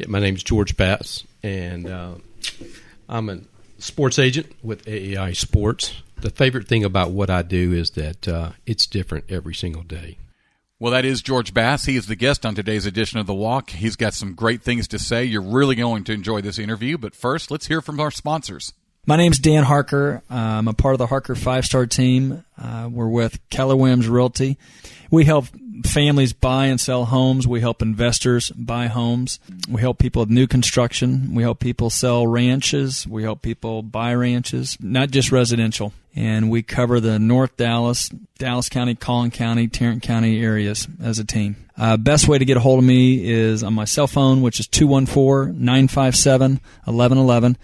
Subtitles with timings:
[0.00, 2.14] Yeah, my is George Bass, and uh,
[3.06, 3.40] I'm a
[3.76, 5.92] sports agent with AAI Sports.
[6.22, 10.16] The favorite thing about what I do is that uh, it's different every single day.
[10.78, 11.84] Well, that is George Bass.
[11.84, 13.68] He is the guest on today's edition of The Walk.
[13.68, 15.24] He's got some great things to say.
[15.26, 16.96] You're really going to enjoy this interview.
[16.96, 18.72] But first, let's hear from our sponsors.
[19.06, 20.22] My name's Dan Harker.
[20.28, 22.44] I'm a part of the Harker five star team.
[22.60, 24.58] Uh, we're with Keller Williams Realty.
[25.10, 25.46] We help
[25.86, 27.48] families buy and sell homes.
[27.48, 29.40] We help investors buy homes.
[29.68, 31.34] We help people with new construction.
[31.34, 33.06] We help people sell ranches.
[33.06, 35.94] We help people buy ranches, not just residential.
[36.14, 41.24] And we cover the North Dallas, Dallas County, Collin County, Tarrant County areas as a
[41.24, 41.56] team.
[41.78, 44.60] Uh, best way to get a hold of me is on my cell phone, which
[44.60, 47.56] is 214 957 1111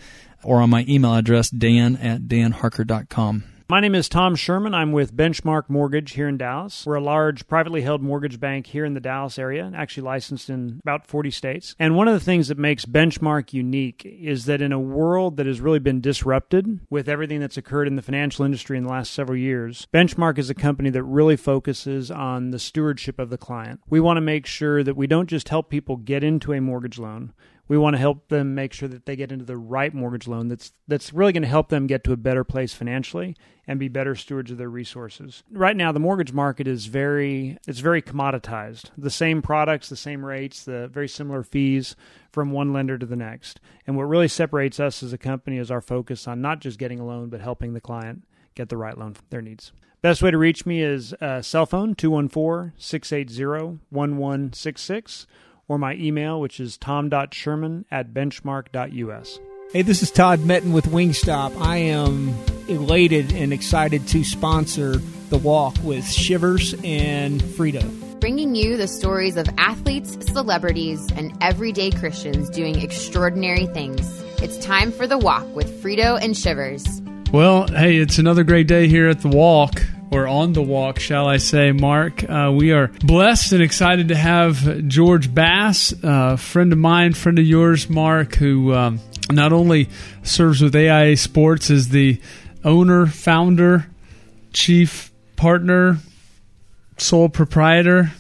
[0.47, 3.45] or on my email address, dan at danharker.com.
[3.69, 4.75] My name is Tom Sherman.
[4.75, 6.87] I'm with Benchmark Mortgage here in Dallas.
[6.87, 10.79] We're a large privately held mortgage bank here in the Dallas area, actually licensed in
[10.85, 11.75] about 40 states.
[11.77, 15.47] And one of the things that makes Benchmark unique is that in a world that
[15.47, 19.13] has really been disrupted with everything that's occurred in the financial industry in the last
[19.13, 23.81] several years, Benchmark is a company that really focuses on the stewardship of the client.
[23.89, 27.01] We want to make sure that we don't just help people get into a mortgage
[27.01, 27.33] loan
[27.69, 30.49] we want to help them make sure that they get into the right mortgage loan
[30.49, 33.37] that's that's really going to help them get to a better place financially
[33.67, 35.43] and be better stewards of their resources.
[35.51, 38.91] Right now the mortgage market is very it's very commoditized.
[38.97, 41.97] The same products, the same rates, the very similar fees
[42.31, 43.61] from one lender to the next.
[43.87, 47.01] And what really separates us as a company is our focus on not just getting
[47.01, 49.73] a loan but helping the client get the right loan for their needs.
[50.03, 55.27] Best way to reach me is uh, cell phone 214 680 1166
[55.69, 59.39] or my email, which is tom.sherman at benchmark.us.
[59.73, 61.61] Hey, this is Todd Metton with Wingstop.
[61.61, 62.35] I am
[62.69, 64.99] elated and excited to sponsor
[65.29, 68.21] the walk with Shivers and Friedo.
[68.21, 74.23] Bringing you the stories of athletes, celebrities, and everyday Christians doing extraordinary things.
[74.41, 77.03] It's time for the walk with Friedo and Shivers.
[77.33, 81.27] Well, hey, it's another great day here at the walk or on the walk, shall
[81.27, 82.29] I say, Mark.
[82.29, 87.13] Uh, we are blessed and excited to have George Bass, a uh, friend of mine,
[87.13, 89.01] friend of yours, Mark, who um,
[89.31, 89.89] not only
[90.23, 92.21] serves with AIA Sports as the
[92.65, 93.87] owner, founder,
[94.53, 95.99] chief partner,
[96.99, 98.13] sole proprietor.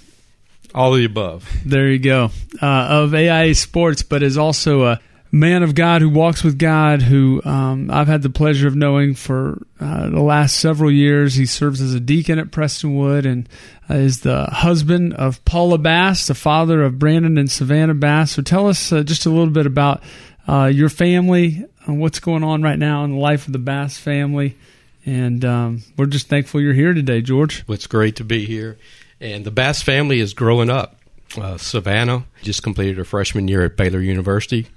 [0.75, 1.48] All of the above.
[1.64, 2.30] There you go.
[2.60, 5.00] Uh, of AIA Sports, but is also a
[5.36, 9.14] man of God who walks with God, who um, I've had the pleasure of knowing
[9.14, 11.34] for uh, the last several years.
[11.34, 13.48] He serves as a deacon at Prestonwood and
[13.88, 18.32] uh, is the husband of Paula Bass, the father of Brandon and Savannah Bass.
[18.32, 20.02] So tell us uh, just a little bit about
[20.48, 23.98] uh, your family, and what's going on right now in the life of the Bass
[23.98, 24.56] family.
[25.04, 27.64] And um, we're just thankful you're here today, George.
[27.69, 28.76] It's great to be here.
[29.20, 30.96] And the Bass family is growing up.
[31.36, 34.69] Uh, Savannah just completed her freshman year at Baylor University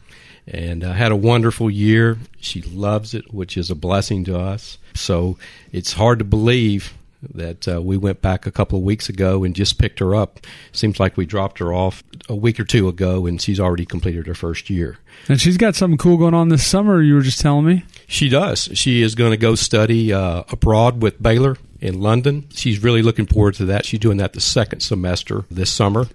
[0.48, 2.18] and uh, had a wonderful year.
[2.40, 4.78] She loves it, which is a blessing to us.
[4.96, 5.38] So
[5.72, 6.94] it's hard to believe
[7.34, 10.40] that uh, we went back a couple of weeks ago and just picked her up.
[10.72, 14.28] Seems like we dropped her off a week or two ago, and she's already completed
[14.28, 14.98] her first year.
[15.28, 17.02] And she's got something cool going on this summer.
[17.02, 17.84] You were just telling me.
[18.08, 18.70] She does.
[18.74, 22.48] She is going to go study uh, abroad with Baylor in London.
[22.52, 23.86] She's really looking forward to that.
[23.86, 26.08] She's doing that the second semester this summer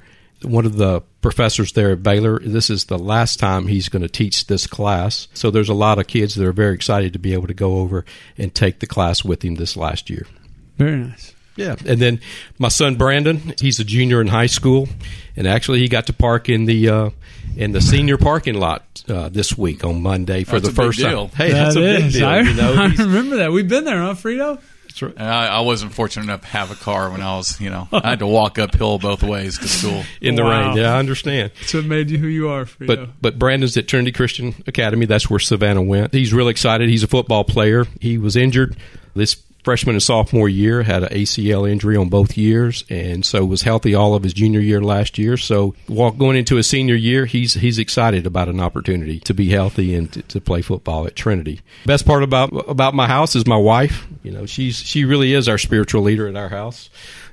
[0.44, 2.38] one of the professors there at Baylor.
[2.38, 5.28] This is the last time he's going to teach this class.
[5.34, 7.78] So there's a lot of kids that are very excited to be able to go
[7.78, 8.04] over
[8.36, 10.26] and take the class with him this last year.
[10.76, 11.34] Very nice.
[11.56, 12.20] Yeah, and then
[12.58, 14.88] my son Brandon, he's a junior in high school,
[15.36, 17.10] and actually he got to park in the uh,
[17.56, 21.28] in the senior parking lot uh, this week on Monday for that's the first time.
[21.28, 22.02] Hey, that that's a is.
[22.02, 22.26] big deal.
[22.28, 23.52] I, you know, I remember that.
[23.52, 24.60] We've been there, huh, Friedo?
[25.02, 25.20] Right.
[25.20, 28.10] I, I, wasn't fortunate enough to have a car when I was, you know, I
[28.10, 30.68] had to walk uphill both ways to school in the wow.
[30.68, 30.76] rain.
[30.76, 31.52] Yeah, I understand.
[31.62, 32.64] So it made you who you are.
[32.64, 32.86] Friedo.
[32.86, 35.06] But but Brandon's at Trinity Christian Academy.
[35.06, 36.14] That's where Savannah went.
[36.14, 36.88] He's really excited.
[36.88, 37.86] He's a football player.
[38.00, 38.76] He was injured
[39.14, 43.62] this freshman and sophomore year, had an ACL injury on both years, and so was
[43.62, 45.36] healthy all of his junior year last year.
[45.36, 49.48] So walk, going into his senior year, he's he's excited about an opportunity to be
[49.48, 51.62] healthy and to, to, play football at Trinity.
[51.86, 54.06] Best part about about my house is my wife.
[54.22, 56.90] You know, she's she really is our spiritual leader at our house.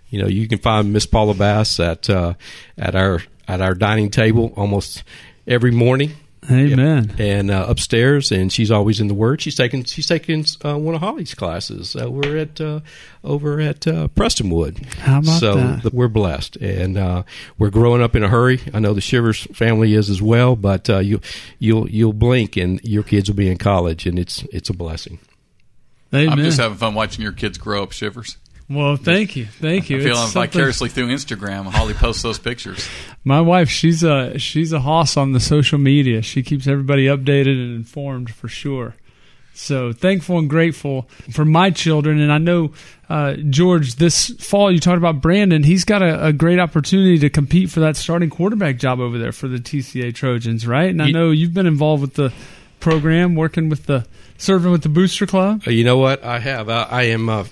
[0.09, 2.33] You know, you can find Miss Paula Bass at uh,
[2.77, 5.03] at our at our dining table almost
[5.45, 6.15] every morning
[6.49, 7.09] Amen.
[7.09, 7.19] Yep.
[7.19, 9.41] And uh, upstairs, and she's always in the Word.
[9.41, 11.95] She's taking she's taking uh, one of Holly's classes.
[11.95, 12.79] Uh, we're at uh,
[13.23, 14.83] over at uh, Prestonwood.
[14.95, 15.83] How about so that?
[15.83, 17.23] So we're blessed, and uh,
[17.59, 18.59] we're growing up in a hurry.
[18.73, 21.21] I know the Shivers family is as well, but you
[21.59, 25.19] you'll you'll blink, and your kids will be in college, and it's it's a blessing.
[26.13, 26.29] Amen.
[26.29, 28.37] I'm just having fun watching your kids grow up, Shivers.
[28.73, 29.97] Well, thank you, thank you.
[29.97, 31.65] I feel It's something- vicariously through Instagram.
[31.71, 32.87] Holly posts those pictures.
[33.23, 36.21] My wife, she's a she's a hoss on the social media.
[36.21, 38.95] She keeps everybody updated and informed for sure.
[39.53, 42.71] So thankful and grateful for my children, and I know
[43.09, 43.95] uh, George.
[43.95, 45.61] This fall, you talked about Brandon.
[45.61, 49.33] He's got a, a great opportunity to compete for that starting quarterback job over there
[49.33, 50.89] for the TCA Trojans, right?
[50.89, 52.31] And I know you've been involved with the
[52.79, 54.07] program, working with the
[54.37, 55.63] serving with the Booster Club.
[55.67, 56.23] Uh, You know what?
[56.23, 56.69] I have.
[56.69, 57.27] I, I am.
[57.29, 57.43] Uh,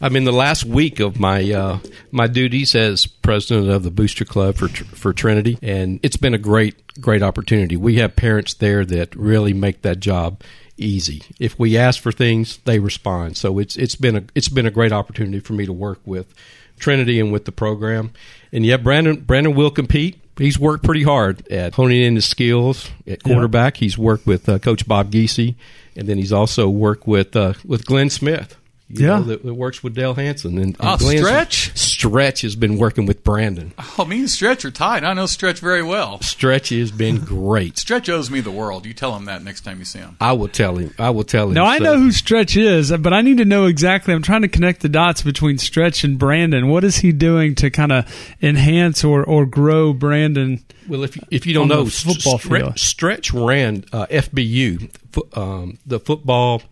[0.00, 1.78] I'm in the last week of my uh,
[2.10, 6.38] my duties as president of the Booster Club for for Trinity, and it's been a
[6.38, 7.76] great great opportunity.
[7.76, 10.42] We have parents there that really make that job
[10.76, 11.22] easy.
[11.40, 13.36] If we ask for things, they respond.
[13.36, 16.34] So it's it's been a it's been a great opportunity for me to work with
[16.78, 18.12] Trinity and with the program.
[18.52, 20.20] And yeah, Brandon Brandon will compete.
[20.36, 23.78] He's worked pretty hard at honing in his skills at quarterback.
[23.78, 25.54] He's worked with uh, Coach Bob Geesey,
[25.96, 28.58] and then he's also worked with uh, with Glenn Smith.
[28.88, 29.16] You Yeah.
[29.18, 30.56] know, that, that works with Dale Hansen.
[30.58, 31.76] And, and Oh, Glenn's- Stretch?
[31.78, 33.72] Stretch has been working with Brandon.
[33.98, 35.02] Oh, me and Stretch are tied.
[35.02, 36.20] I know Stretch very well.
[36.20, 37.78] Stretch has been great.
[37.78, 38.86] Stretch owes me the world.
[38.86, 40.16] You tell him that next time you see him.
[40.20, 40.94] I will tell him.
[40.98, 41.54] I will tell him.
[41.54, 44.14] Now I know who Stretch is, but I need to know exactly.
[44.14, 46.68] I'm trying to connect the dots between Stretch and Brandon.
[46.68, 48.04] What is he doing to kind of
[48.42, 50.62] enhance or, or grow Brandon?
[50.86, 52.78] Well, if you, if you don't know, football Stre- field.
[52.78, 56.62] Stretch ran uh, FBU, um, the football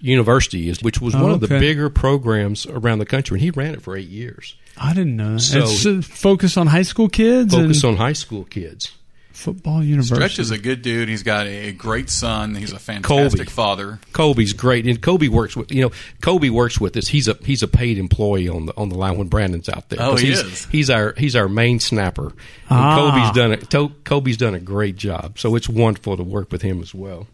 [0.00, 3.50] university, is which was Oh, one of the bigger programs around the country, and he
[3.50, 4.54] ran it for eight years.
[4.76, 5.40] I didn't know that.
[5.40, 8.92] So- it's uh, focused on high school kids Focus on high school kids.
[9.32, 10.14] football university.
[10.16, 11.08] Stretch is a good dude.
[11.08, 12.54] He's got a great son.
[12.54, 13.50] He's a fantastic Colby.
[13.50, 13.98] father.
[14.12, 17.08] Kobe's great, and Kobe works with you know Kobe works with us.
[17.08, 20.00] He's a he's a paid employee on the on the line when Brandon's out there.
[20.02, 20.64] Oh, 'Cause he he's, is.
[20.66, 22.26] He's our he's our main snapper.
[22.28, 22.34] And
[22.70, 22.96] Ah.
[22.96, 24.04] Kobe's done it.
[24.04, 25.38] Kobe's done a great job.
[25.38, 27.26] So it's wonderful to work with him as well.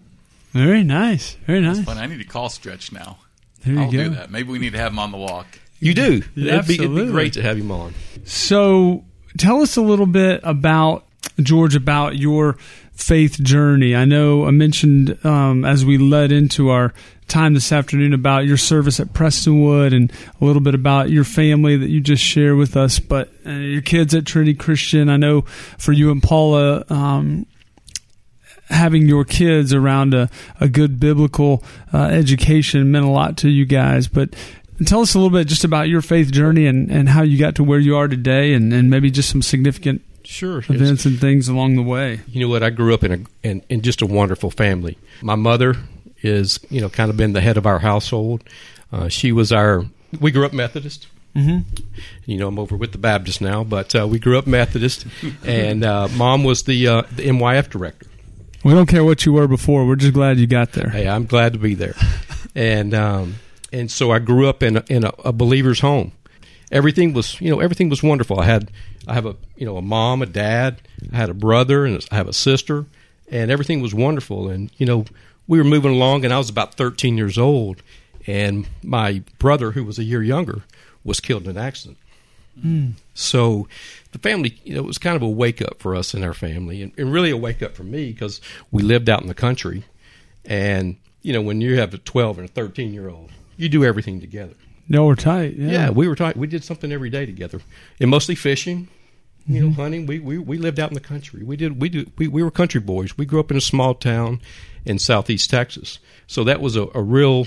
[0.52, 1.34] Very nice.
[1.46, 1.80] Very nice.
[1.80, 3.18] But I need to call Stretch now.
[3.64, 4.04] There you I'll go.
[4.04, 4.30] do that.
[4.30, 5.58] Maybe we need to have him on the walk.
[5.80, 6.22] You do.
[6.34, 7.94] Yeah, it'd, be, it'd be great to have him on.
[8.24, 9.04] So
[9.36, 11.04] tell us a little bit about
[11.40, 12.56] George about your
[12.92, 13.94] faith journey.
[13.94, 16.94] I know I mentioned um, as we led into our
[17.28, 20.10] time this afternoon about your service at Prestonwood and
[20.40, 23.82] a little bit about your family that you just shared with us, but uh, your
[23.82, 25.10] kids at Trinity Christian.
[25.10, 25.42] I know
[25.76, 26.84] for you and Paula.
[26.88, 27.46] Um,
[28.68, 30.28] having your kids around a,
[30.60, 34.08] a good biblical uh, education meant a lot to you guys.
[34.08, 34.34] But
[34.84, 37.54] tell us a little bit just about your faith journey and, and how you got
[37.56, 40.58] to where you are today and, and maybe just some significant Sure.
[40.58, 42.18] events and things along the way.
[42.26, 42.64] You know what?
[42.64, 44.98] I grew up in a in, in just a wonderful family.
[45.22, 45.76] My mother
[46.20, 48.42] is you know kind of been the head of our household.
[48.92, 49.84] Uh, she was our.
[50.20, 51.06] We grew up Methodist.
[51.36, 51.58] Mm-hmm.
[52.24, 55.06] You know, I'm over with the Baptist now, but uh, we grew up Methodist,
[55.44, 58.06] and uh, mom was the uh, the MYF director.
[58.66, 59.86] We don't care what you were before.
[59.86, 60.90] We're just glad you got there.
[60.90, 61.94] Hey, I'm glad to be there,
[62.56, 63.36] and um,
[63.72, 66.10] and so I grew up in a, in a, a believer's home.
[66.72, 68.40] Everything was you know everything was wonderful.
[68.40, 68.72] I had
[69.06, 70.82] I have a you know a mom, a dad,
[71.12, 72.86] I had a brother, and I have a sister,
[73.30, 74.48] and everything was wonderful.
[74.48, 75.04] And you know
[75.46, 77.82] we were moving along, and I was about 13 years old,
[78.26, 80.62] and my brother, who was a year younger,
[81.04, 81.98] was killed in an accident.
[83.14, 83.68] So
[84.16, 86.34] the family, you know, it was kind of a wake up for us in our
[86.34, 88.40] family, and, and really a wake up for me because
[88.70, 89.84] we lived out in the country,
[90.44, 93.84] and you know, when you have a 12 and a 13 year old, you do
[93.84, 94.54] everything together.
[94.88, 95.56] No, we're tight.
[95.56, 95.70] Yeah.
[95.70, 96.36] Yeah, we were tight.
[96.36, 97.60] We did something every day together,
[98.00, 98.88] and mostly fishing.
[99.48, 99.80] You know, mm-hmm.
[99.80, 100.06] hunting.
[100.06, 101.44] We, we we lived out in the country.
[101.44, 103.16] We did we did we, we were country boys.
[103.16, 104.40] We grew up in a small town
[104.84, 107.46] in southeast Texas, so that was a, a real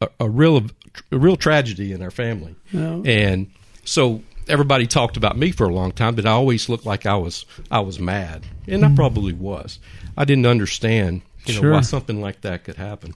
[0.00, 0.66] a, a real
[1.12, 2.56] a real tragedy in our family.
[2.72, 3.50] And
[3.84, 7.16] so everybody talked about me for a long time, but I always looked like I
[7.16, 9.78] was I was mad, and I probably was.
[10.16, 11.72] I didn't understand, you know, Sure.
[11.72, 13.14] why something like that could happen.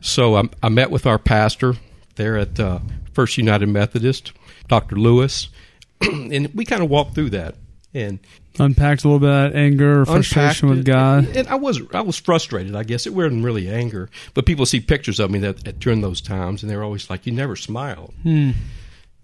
[0.00, 1.74] So I, I met with our pastor
[2.16, 2.78] there at uh,
[3.12, 4.32] First United Methodist,
[4.68, 4.96] Dr.
[4.96, 5.48] Lewis,
[6.00, 7.56] and we kind of walked through that
[7.92, 8.18] and
[8.58, 10.84] Unpacked a little bit of that anger or frustration with.
[10.84, 11.24] God.
[11.28, 12.74] And, and I was I was frustrated.
[12.74, 16.00] I guess it wasn't really anger, but people see pictures of me that, that during
[16.00, 18.50] those times, and they're always like, "You never smiled." Hmm.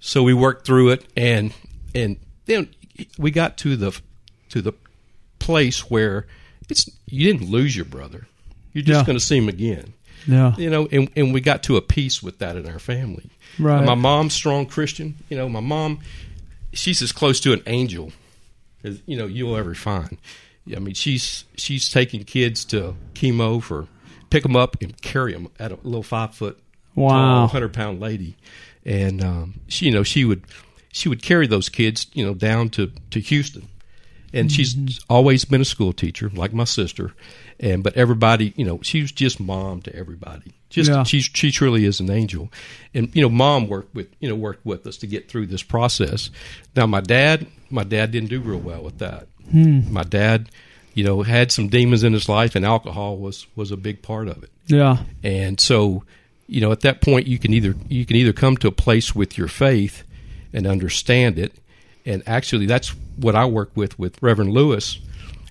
[0.01, 1.53] So we worked through it, and
[1.95, 2.69] and then
[3.19, 3.99] we got to the
[4.51, 4.73] to the
[5.39, 6.27] place where
[6.69, 8.27] it's you didn't lose your brother.
[8.73, 9.07] You're just Yeah.
[9.07, 9.95] going to see him again
[10.27, 10.55] Yeah.
[10.57, 13.31] you know, and, and we got to a peace with that in our family.
[13.59, 13.85] Right.
[13.85, 15.15] my mom's strong Christian.
[15.31, 16.01] You know, my mom,
[16.73, 18.13] she's as close to an angel
[18.85, 20.19] as you know you'll ever find.
[20.75, 23.87] I mean, she's she's taking kids to chemo for
[24.31, 26.59] pick them up and carry them at a little five foot
[26.97, 27.47] Wow.
[27.47, 28.37] hundred pound lady,
[28.87, 30.45] and um, she you know she would
[30.93, 33.69] she would carry those kids you know down to to Houston.
[34.33, 37.13] and she's always been a school teacher, like my sister.
[37.59, 40.53] And but everybody, you know, she was just mom to everybody.
[40.69, 41.05] Just Yeah.
[41.05, 42.51] she's she truly is an angel.
[42.95, 45.63] And you know, mom worked with you know worked with us to get through this
[45.63, 46.31] process.
[46.75, 49.27] Now my dad, my dad didn't do real well with that.
[49.53, 50.51] My dad,
[50.93, 54.29] you know, had some demons in his life, and alcohol was was a big part
[54.29, 54.51] of it.
[54.67, 54.99] Yeah.
[55.23, 56.03] And so,
[56.49, 59.15] you know, at that point, you can either you can either come to a place
[59.15, 60.05] with your faith
[60.53, 61.53] and understand it,
[62.05, 64.99] and actually, that's what I work with with Reverend Lewis,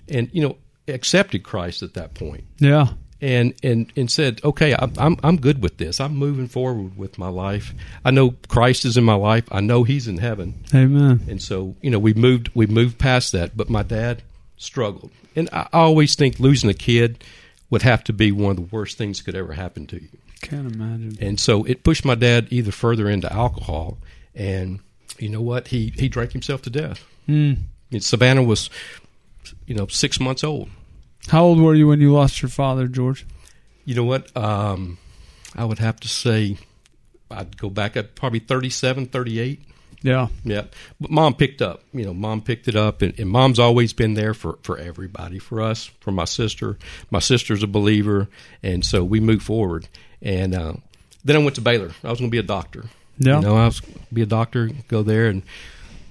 [0.08, 0.56] and you know,
[0.88, 2.88] accepted Christ at that point, Yeah.
[3.20, 6.00] and and and said, okay, I'm I'm, I'm good with this.
[6.00, 7.74] I'm moving forward with my life.
[8.04, 9.44] I know Christ is in my life.
[9.52, 11.20] I know He's in heaven, Amen.
[11.28, 13.56] and so you know, we moved we moved past that.
[13.56, 14.22] But my dad
[14.56, 17.22] struggled, and I always think losing a kid
[17.68, 20.08] would have to be one of the worst things that could ever happen to you.
[20.42, 21.16] Can't imagine.
[21.20, 23.98] And so it pushed my dad either further into alcohol,
[24.34, 24.80] and
[25.18, 25.68] you know what?
[25.68, 27.04] He he drank himself to death.
[27.28, 27.58] Mm.
[27.90, 28.70] And Savannah was,
[29.66, 30.68] you know, six months old.
[31.28, 33.26] How old were you when you lost your father, George?
[33.84, 34.36] You know what?
[34.36, 34.98] Um,
[35.54, 36.58] I would have to say,
[37.30, 39.62] I'd go back at probably 37, 38.
[40.02, 40.28] Yeah.
[40.44, 40.64] Yeah,
[41.00, 41.82] but mom picked up.
[41.92, 45.38] You know, mom picked it up, and, and mom's always been there for for everybody,
[45.38, 46.78] for us, for my sister.
[47.10, 48.28] My sister's a believer,
[48.62, 49.88] and so we moved forward.
[50.22, 50.74] And uh,
[51.24, 51.90] then I went to Baylor.
[52.04, 52.84] I was going to be a doctor.
[53.18, 53.36] Yeah.
[53.36, 53.80] You know, I was
[54.12, 55.42] be a doctor, go there, and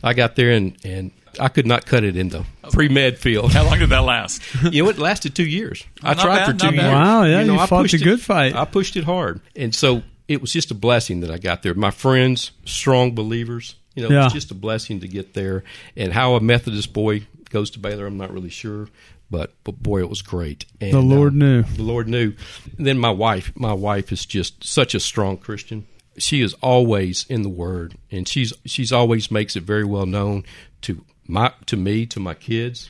[0.04, 3.52] I got there, and and I could not cut it in the pre med field.
[3.52, 4.42] How long did that last?
[4.72, 5.84] you know, it lasted two years.
[6.02, 6.86] I Not tried bad, for two years.
[6.86, 8.56] Wow, yeah, you I fought pushed a it- good fight.
[8.56, 11.74] I pushed it hard, and so it was just a blessing that I got there.
[11.76, 13.76] My friends, strong believers.
[13.94, 14.24] You know, it Yeah.
[14.26, 15.64] was just a blessing to get there.
[15.96, 18.90] And how a Methodist boy goes to Baylor, I'm not really sure,
[19.30, 20.66] but but boy, it was great.
[20.82, 21.64] And, The Lord uh, knew.
[21.64, 22.34] The Lord knew.
[22.78, 25.88] And then my wife, my wife is just such a strong Christian.
[26.18, 30.44] She is always in the Word, and she's she's always makes it very well known
[30.82, 32.90] to my to me to my kids,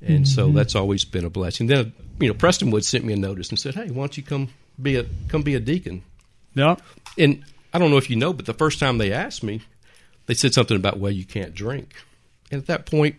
[0.00, 0.56] and so Mm-hmm.
[0.56, 1.68] that's always been a blessing.
[1.68, 4.48] Then you know, Prestonwood sent me a notice and said, "Hey, why don't you come
[4.80, 6.02] be a come be a deacon?"
[6.54, 6.76] Yeah.
[7.16, 9.60] And I don't know if you know, but the first time they asked me,
[10.26, 11.92] they said something about, well, you can't drink.
[12.52, 13.16] And at that point,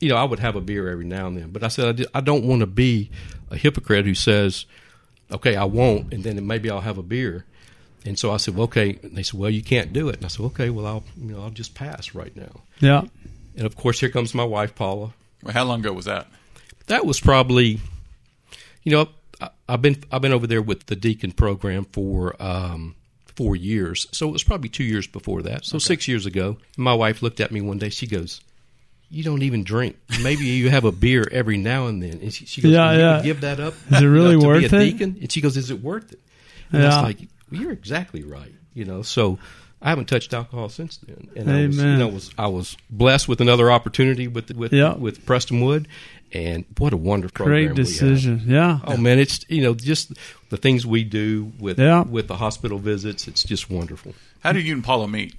[0.00, 1.50] you know, I would have a beer every now and then.
[1.50, 3.10] But I said, I, di- I don't want to be
[3.50, 4.66] a hypocrite who says,
[5.30, 7.44] okay, I won't, and then maybe I'll have a beer.
[8.06, 8.98] And so I said, well, okay.
[9.02, 10.16] And they said, well, you can't do it.
[10.16, 12.62] And I said, okay, well, I'll, you know, I'll just pass right now.
[12.80, 13.02] Yeah.
[13.56, 15.12] And of course, here comes my wife, Paula.
[15.42, 16.28] Well, how long ago was that?
[16.86, 17.80] That was probably,
[18.82, 19.08] you know,
[19.40, 22.94] I, I've been I've been over there with the deacon program for um,
[23.26, 25.64] four years, so it was probably two years before that.
[25.64, 27.90] So six years ago, my wife looked at me one day.
[27.90, 28.40] She goes,
[29.10, 29.96] "You don't even drink.
[30.22, 32.98] Maybe you have a beer every now and then." And she, she goes, Yeah, "You
[32.98, 33.16] yeah.
[33.16, 33.74] would give that up?
[33.90, 34.84] Is it really you know, to worth be a it?
[34.92, 36.20] Deacon?" And she goes, "Is it worth it?"
[36.72, 36.96] And I Yeah.
[36.96, 39.38] was like, well, "You're exactly right." You know, so.
[39.80, 43.28] I haven't touched alcohol since then, and I was, you know, was I was blessed
[43.28, 44.94] with another opportunity with with Yeah.
[44.94, 45.86] with Prestonwood,
[46.32, 48.42] and what a wonderful Great program we decision.
[48.44, 48.80] Yeah.
[48.82, 50.14] Oh man, it's you know just
[50.50, 52.02] the things we do with Yeah.
[52.02, 53.28] with the hospital visits.
[53.28, 54.16] It's just wonderful.
[54.40, 55.36] How did you and Paula meet?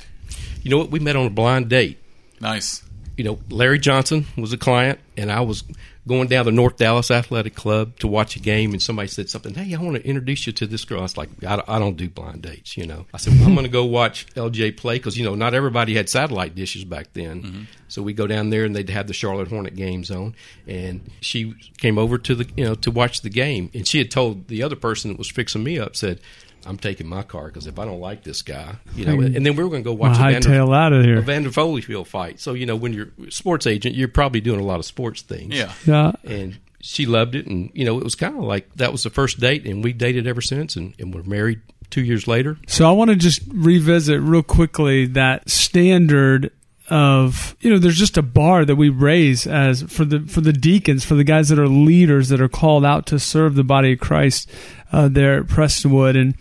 [0.63, 0.89] You know what?
[0.89, 1.97] We met on a blind date.
[2.39, 2.81] Nice.
[3.19, 5.65] You know, Larry Johnson was a client, and I was
[6.07, 9.53] going down to North Dallas Athletic Club to watch a game, and somebody said something.
[9.53, 10.99] Hey, I want to introduce you to this girl.
[10.99, 12.77] I was like, I don't, I don't do blind dates.
[12.77, 15.35] You know, I said well, I'm going to go watch LJ play because you know
[15.35, 17.43] not everybody had satellite dishes back then.
[17.43, 17.61] Mm-hmm.
[17.89, 20.33] So we go down there, and they'd have the Charlotte Hornet games on,
[20.65, 24.11] and she came over to the you know to watch the game, and she had
[24.11, 26.21] told the other person that was fixing me up said.
[26.65, 29.55] I'm taking my car because if I don't like this guy, you know, and then
[29.55, 31.13] we were going to go watch My a Vander- hightail out of here.
[31.13, 31.21] a here.
[31.23, 32.39] Vander Holyfield fight.
[32.39, 35.21] So you know, when you're a sports agent, you're probably doing a lot of sports
[35.21, 35.55] things.
[35.55, 35.71] Yeah.
[35.85, 36.11] Yeah.
[36.23, 39.09] And she loved it, and you know, it was kind of like that was the
[39.09, 42.57] first date, and we dated ever since, and, and we're married two years later.
[42.67, 46.51] So I want to just revisit real quickly that standard
[46.89, 50.53] of you know there's just a bar that we raise as for the for the
[50.53, 53.93] deacons for the guys that are leaders that are called out to serve the body
[53.93, 54.49] of Christ
[54.91, 56.35] uh, there at Prestonwood and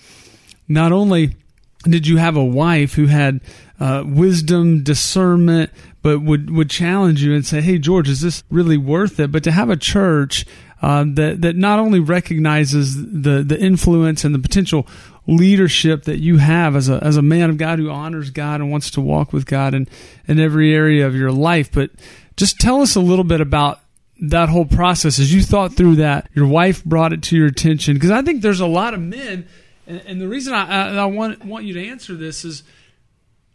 [0.67, 1.37] not only
[1.85, 3.41] did you have a wife who had
[3.79, 5.71] uh, wisdom discernment
[6.03, 9.31] but would would challenge you and say hey George is this really worth it?
[9.31, 10.47] But to have a church
[10.81, 14.87] uh, that that not only recognizes the the influence and the potential
[15.27, 18.71] leadership that you have as a as a man of God who honors God and
[18.71, 19.89] wants to walk with God in
[20.27, 21.71] in every area of your life.
[21.73, 21.91] But
[22.37, 23.81] just tell us a little bit about
[24.21, 26.29] that whole process as you thought through that.
[26.35, 29.47] Your wife brought it to your attention because I think there's a lot of men,
[29.87, 32.63] and, and the reason I, I, I want want you to answer this is.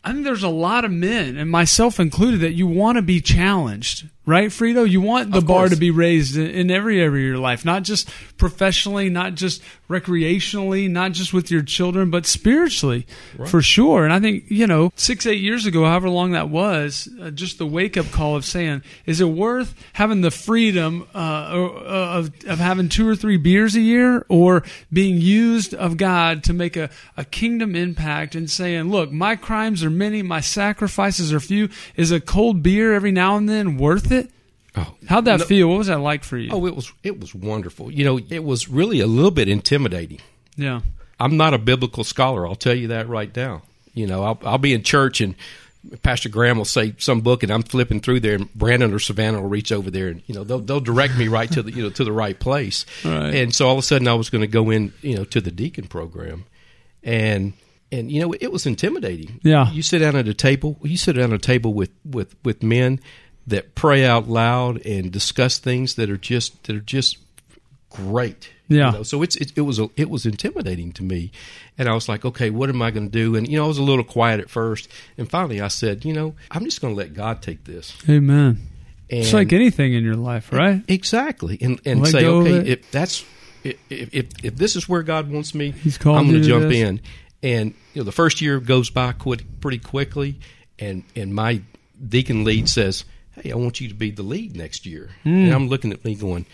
[0.06, 3.22] I think there's a lot of men, and myself included, that you want to be
[3.22, 4.90] challenged right, Friedo?
[4.90, 8.10] You want the bar to be raised in, every area of your life, not just
[8.38, 13.06] professionally, not just recreationally, not just with your children, but spiritually,
[13.48, 14.06] for sure.
[14.06, 17.58] And I think, you know, six, eight years ago, however long that was, uh, just
[17.58, 22.60] the wake up call of saying, is it worth having the freedom uh, of, of
[22.60, 26.90] having two or three beers a year or being used of God to make a,
[27.18, 31.70] a kingdom impact and saying, look, my crimes are many, my sacrifices are few.
[31.96, 34.13] Is a cold beer every now and then worth it?
[34.76, 35.70] Oh, How'd that No- feel?
[35.70, 36.50] What was that like for you?
[36.52, 37.92] Oh, it was it was wonderful.
[37.92, 40.20] You know, it was really a little bit intimidating.
[40.58, 40.82] yeah.
[41.20, 42.46] I'm not a biblical scholar.
[42.48, 43.62] I'll tell you that right now.
[43.94, 45.36] You know, I'll, I'll be in church and
[46.02, 49.42] Pastor Graham will say some book, and I'm flipping through there, and Brandon or Savannah
[49.42, 51.84] will reach over there, and you know they'll they'll direct me right to the you
[51.84, 52.86] know to the right place.
[53.06, 53.36] Right.
[53.36, 55.40] And so all of a sudden, I was going to go in you know to
[55.42, 56.46] the deacon program,
[57.04, 57.54] and
[57.92, 59.40] and you know it was intimidating.
[59.44, 59.70] Yeah.
[59.72, 60.78] You sit down at a table.
[60.84, 63.00] You sit down at a table with with with men
[63.48, 67.18] that pray out loud and discuss things that are just that are just
[67.90, 68.50] great.
[68.70, 68.92] Yeah.
[68.92, 71.32] You know, so it's it, it was a, it was intimidating to me,
[71.78, 73.36] and I was like, okay, what am I going to do?
[73.36, 76.14] And you know, I was a little quiet at first, and finally, I said, you
[76.14, 77.96] know, I'm just going to let God take this.
[78.10, 78.60] Amen.
[79.10, 80.82] And It's like anything in your life, right?
[80.88, 83.26] exactly, and and Let say, okay, if that's
[83.64, 86.70] if, if if this is where God wants me, He's called I'm going to jump
[86.70, 86.78] this.
[86.78, 87.02] in.
[87.44, 90.40] And you know, the first year goes by pretty quickly,
[90.80, 91.62] and and my
[92.08, 95.46] deacon lead says, "Hey, I want you to be the lead next year." Hmm.
[95.46, 96.46] And I'm looking at me going,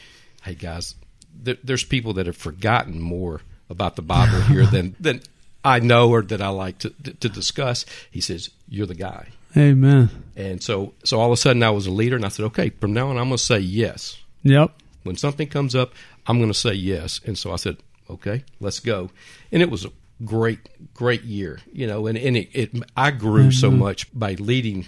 [0.43, 0.95] "Hey guys,
[1.43, 5.21] there, there's people that have forgotten more about the Bible here than than
[5.63, 10.09] I know or that I like to to discuss." He says, "You're the guy." Amen.
[10.35, 12.69] And so so all of a sudden I was a leader, and I said, "Okay,
[12.69, 14.71] from now on I'm going to say yes." Yep.
[15.03, 15.93] when something comes up,
[16.27, 17.19] I'm going to say yes.
[17.25, 17.77] And so I said,
[18.09, 19.09] okay, let's go.
[19.51, 19.91] And it was a
[20.23, 20.59] great,
[20.93, 24.87] great year, you know, and, and it, it, I grew so much by leading,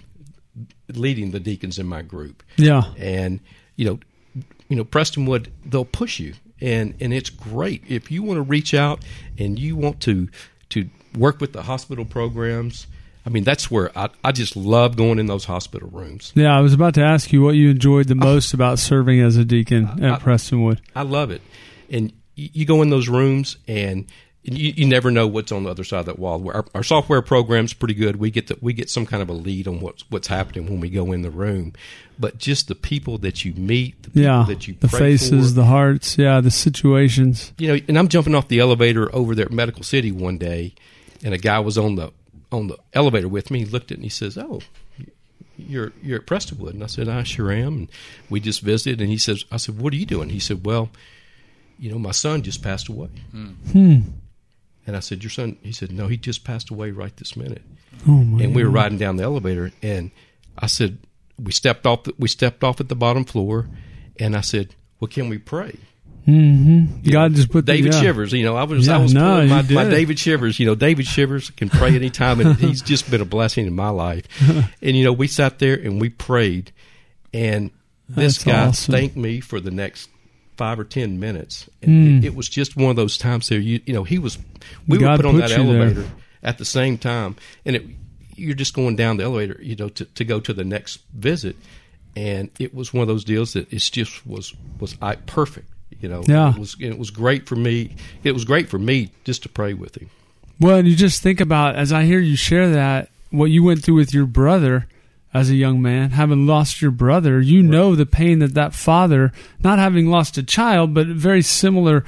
[0.94, 2.44] leading the deacons in my group.
[2.58, 2.84] Yeah.
[2.98, 3.40] And,
[3.76, 4.00] you know,
[4.70, 7.84] you know, Prestonwood, they'll push you and, and it's great.
[7.88, 9.04] If you want to reach out
[9.38, 10.30] and you want to,
[10.70, 12.88] to work with the hospital programs,
[13.26, 16.32] I mean, that's where I, I just love going in those hospital rooms.
[16.36, 19.38] Yeah, I was about to ask you what you enjoyed the most about serving as
[19.38, 20.80] a deacon at I- Prestonwood.
[20.96, 21.42] I love it.
[21.90, 24.08] And you go in those rooms and
[24.44, 26.50] you, you never know what's on the other side of that wall.
[26.50, 28.16] Our, our software program's pretty good.
[28.16, 30.80] We get the, we get some kind of a lead on what's what's happening when
[30.80, 31.74] we go in the room.
[32.20, 35.50] But just the people that you meet, the people Yeah, that you the pray faces,
[35.50, 37.54] for, the hearts, yeah, the situations.
[37.58, 40.74] you know, and I'm jumping off the elevator over there at Medical City one day,
[41.24, 42.12] and a guy was on the
[42.52, 43.60] on the elevator with me.
[43.60, 44.62] He looked at it and he says, "Oh,
[45.58, 47.90] you're you're at Prestonwood," and I said, "I sure am." And
[48.30, 50.90] we just visited, and he says, "I said, what are you doing?" He said, "Well,
[51.80, 53.08] you know, my son just passed away."
[53.72, 54.00] Hmm.
[54.92, 57.62] And I said, "Your son?" He said, "No, he just passed away right this minute."
[58.06, 58.44] Oh my.
[58.44, 58.76] and we were God.
[58.76, 60.12] riding down the elevator and
[60.58, 60.98] I said
[61.42, 63.70] we stepped off the, we stepped off at the bottom floor
[64.20, 65.76] and I said well can we pray
[66.28, 67.10] Mm-hmm.
[67.10, 68.02] God just put the- David yeah.
[68.02, 69.84] Shivers you know I was Yeah, I was no, my, my.
[69.90, 73.66] David Shivers you know David Shivers can pray anytime and he's just been a blessing
[73.68, 74.26] in my life
[74.82, 76.72] and you know we sat there and we prayed
[77.34, 77.72] and
[78.08, 78.92] this That's guy awesome.
[78.94, 80.10] thanked me for the next
[80.62, 82.24] five or ten minutes and it, mm.
[82.26, 84.38] it was just one of those times there you you know he was
[84.88, 85.82] we God were put on put that you there.
[85.82, 86.08] elevator
[86.44, 87.86] at the same time, and it,
[88.36, 91.56] you're just going down the elevator, you know, to, to go to the next visit,
[92.16, 95.68] and it was one of those deals that it's just was was I, perfect,
[96.00, 96.24] you know.
[96.26, 96.52] Yeah.
[96.52, 97.96] it was it was great for me.
[98.24, 100.10] It was great for me just to pray with him.
[100.60, 103.84] Well, and you just think about as I hear you share that what you went
[103.84, 104.88] through with your brother
[105.34, 109.32] as a young man, having lost your brother, you know the pain that that father,
[109.64, 112.04] not having lost a child, but very similar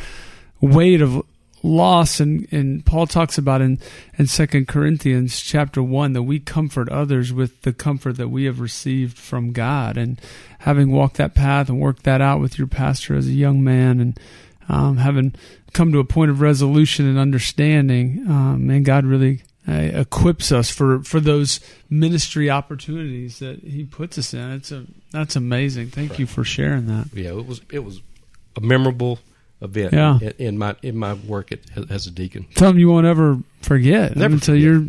[0.60, 1.24] weight of
[1.64, 3.80] loss and, and Paul talks about in
[4.18, 8.60] in Second Corinthians chapter one that we comfort others with the comfort that we have
[8.60, 9.98] received from God.
[9.98, 10.20] And
[10.60, 14.00] having walked that path and worked that out with your pastor as a young man
[14.02, 14.20] and
[14.70, 15.34] um, having
[15.72, 20.69] come to a point of resolution and understanding, um, and God really uh, equips us
[20.69, 24.52] for, for those ministry opportunities that He puts us in.
[24.52, 25.89] It's a that's amazing.
[25.89, 27.08] Thank you for sharing that.
[27.13, 28.02] Yeah, it was it was
[28.56, 29.19] a memorable
[29.62, 30.19] event Yeah.
[30.21, 32.45] in, in my in my work at, as a deacon.
[32.58, 34.62] Something you won't ever forget Never until forget.
[34.63, 34.86] you're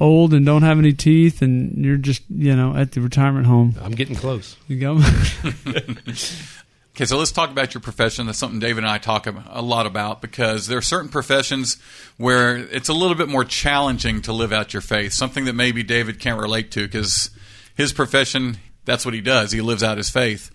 [0.00, 3.74] old and don't have any teeth, and you're just you know at the retirement home.
[3.82, 4.56] I'm getting close.
[4.68, 5.00] You go.
[6.94, 8.26] Okay, so let's talk about your profession.
[8.26, 11.76] That's something David and I talk a lot about because there are certain professions
[12.18, 15.12] where it's a little bit more challenging to live out your faith.
[15.12, 17.30] Something that maybe David can't relate to because
[17.74, 19.50] his profession, that's what he does.
[19.50, 20.52] He lives out his faith.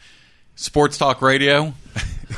[0.55, 1.73] Sports talk radio,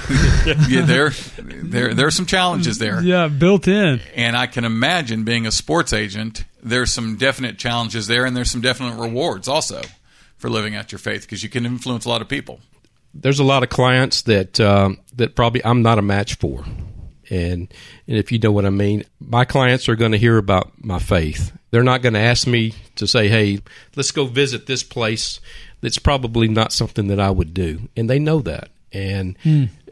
[0.67, 3.03] yeah, there, there, there are some challenges there.
[3.03, 4.01] yeah, built in.
[4.15, 8.49] And I can imagine being a sports agent, there's some definite challenges there, and there's
[8.49, 9.83] some definite rewards also
[10.37, 12.61] for living out your faith because you can influence a lot of people.
[13.13, 16.63] There's a lot of clients that um, that probably I'm not a match for,
[17.30, 17.74] and
[18.08, 21.00] and if you know what I mean, my clients are going to hear about my
[21.00, 21.52] faith.
[21.71, 23.60] They're not going to ask me to say, "Hey,
[23.95, 25.39] let's go visit this place."
[25.82, 28.69] That's probably not something that I would do, and they know that.
[28.93, 29.38] And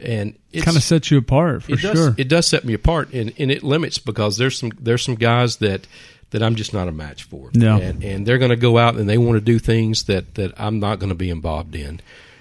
[0.00, 2.14] and it's Kind of sets you apart for it does sure.
[2.18, 5.56] it does set me apart, and, and it limits because there's some there's some guys
[5.56, 5.86] that
[6.30, 7.50] that I'm just not a match for.
[7.78, 10.52] And, and they're going to go out and they want to do things that that
[10.60, 12.00] I'm not going to be involved in.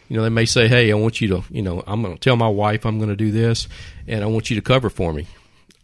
[0.09, 2.19] You know, they may say, "Hey, I want you to, you know, I'm going to
[2.19, 3.67] tell my wife I'm going to do this,
[4.07, 5.27] and I want you to cover for me."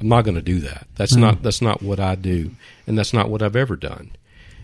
[0.02, 0.88] I'm not going to do that.
[0.96, 1.20] That's Mm.
[1.22, 2.52] not that's not what I do,
[2.86, 4.12] and that's not what I've ever done.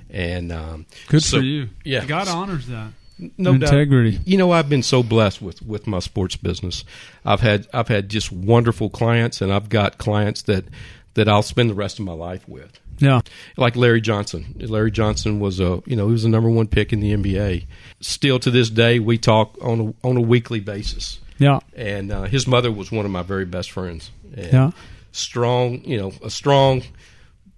[0.09, 1.69] And um, Good so- for you.
[1.85, 2.91] Yeah, God honors that.
[3.37, 3.69] no doubt.
[3.71, 4.19] Integrity.
[4.25, 6.83] You know, I've been so blessed with with my sports business.
[7.23, 10.65] I've had I've had just wonderful clients, and I've got clients that
[11.13, 12.79] that I'll spend the rest of my life with.
[13.01, 13.21] Yeah.
[13.57, 14.55] Like Larry Johnson.
[14.59, 17.65] Larry Johnson was a you know he was the number one pick in the NBA.
[17.99, 21.19] Still to this day, we talk on a, on a weekly basis.
[21.37, 21.59] Yeah.
[21.75, 24.11] And uh, his mother was one of my very best friends.
[24.35, 24.71] And Yeah.
[25.11, 26.83] Strong, you know, a strong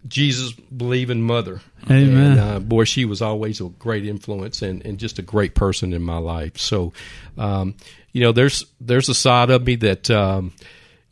[0.08, 1.62] Jesus believing mother.
[1.90, 2.32] Amen.
[2.32, 5.94] And, uh, boy, she was always a great influence and, and just a great person
[5.94, 6.58] in my life.
[6.58, 6.94] So,
[7.38, 7.76] um,
[8.12, 10.54] you know, there's there's a side of me that, um,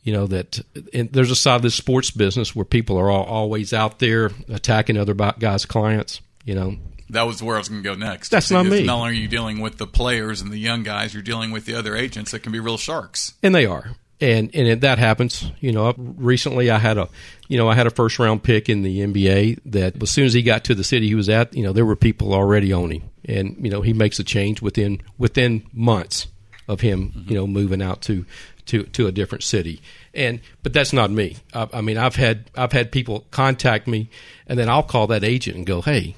[0.02, 0.60] you know, that
[0.92, 4.30] and there's a side of this sports business where people are all, always out there
[4.48, 6.20] attacking other guys' clients.
[6.44, 6.76] You know,
[7.10, 8.30] That was where I was going to go next.
[8.30, 8.82] That's not me.
[8.82, 11.66] Not only are you dealing with the players and the young guys, you're dealing with
[11.66, 13.34] the other agents that can be real sharks.
[13.42, 17.08] and they are and and it, that happens you know recently i had a
[17.48, 20.32] you know i had a first round pick in the nba that as soon as
[20.32, 22.90] he got to the city he was at you know there were people already on
[22.90, 26.28] him and you know he makes a change within within months
[26.68, 27.28] of him mm-hmm.
[27.28, 28.24] you know moving out to
[28.66, 29.80] to to a different city.
[30.14, 31.36] And but that's not me.
[31.54, 34.08] I, I mean i've had i've had people contact me
[34.46, 36.14] and then i'll call that agent and go hey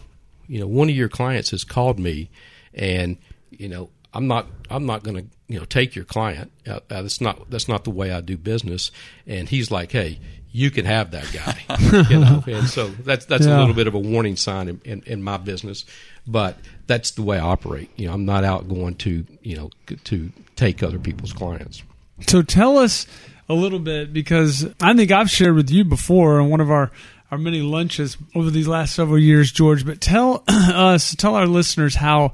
[0.49, 2.29] you know one of your clients has called me
[2.75, 3.17] and
[3.51, 6.51] you know i'm not i'm not going to you know take your client.
[6.67, 8.91] Uh, uh, that's not that's not the way i do business.
[9.27, 10.19] And he's like hey
[10.57, 12.07] you can have that guy.
[12.11, 13.59] You know and so that's that's Yeah.
[13.59, 15.85] a little bit of a warning sign in, in, in my business.
[16.27, 17.91] But that's the way i operate.
[17.97, 19.71] You know i'm not out going to you know
[20.05, 21.83] to take other people's clients
[22.21, 23.07] So tell us
[23.49, 26.91] a little bit because I think I've shared with you before on one of our
[27.31, 29.85] our many lunches over these last several years, George.
[29.85, 32.33] But tell us, tell our listeners how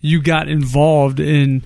[0.00, 1.62] you got involved in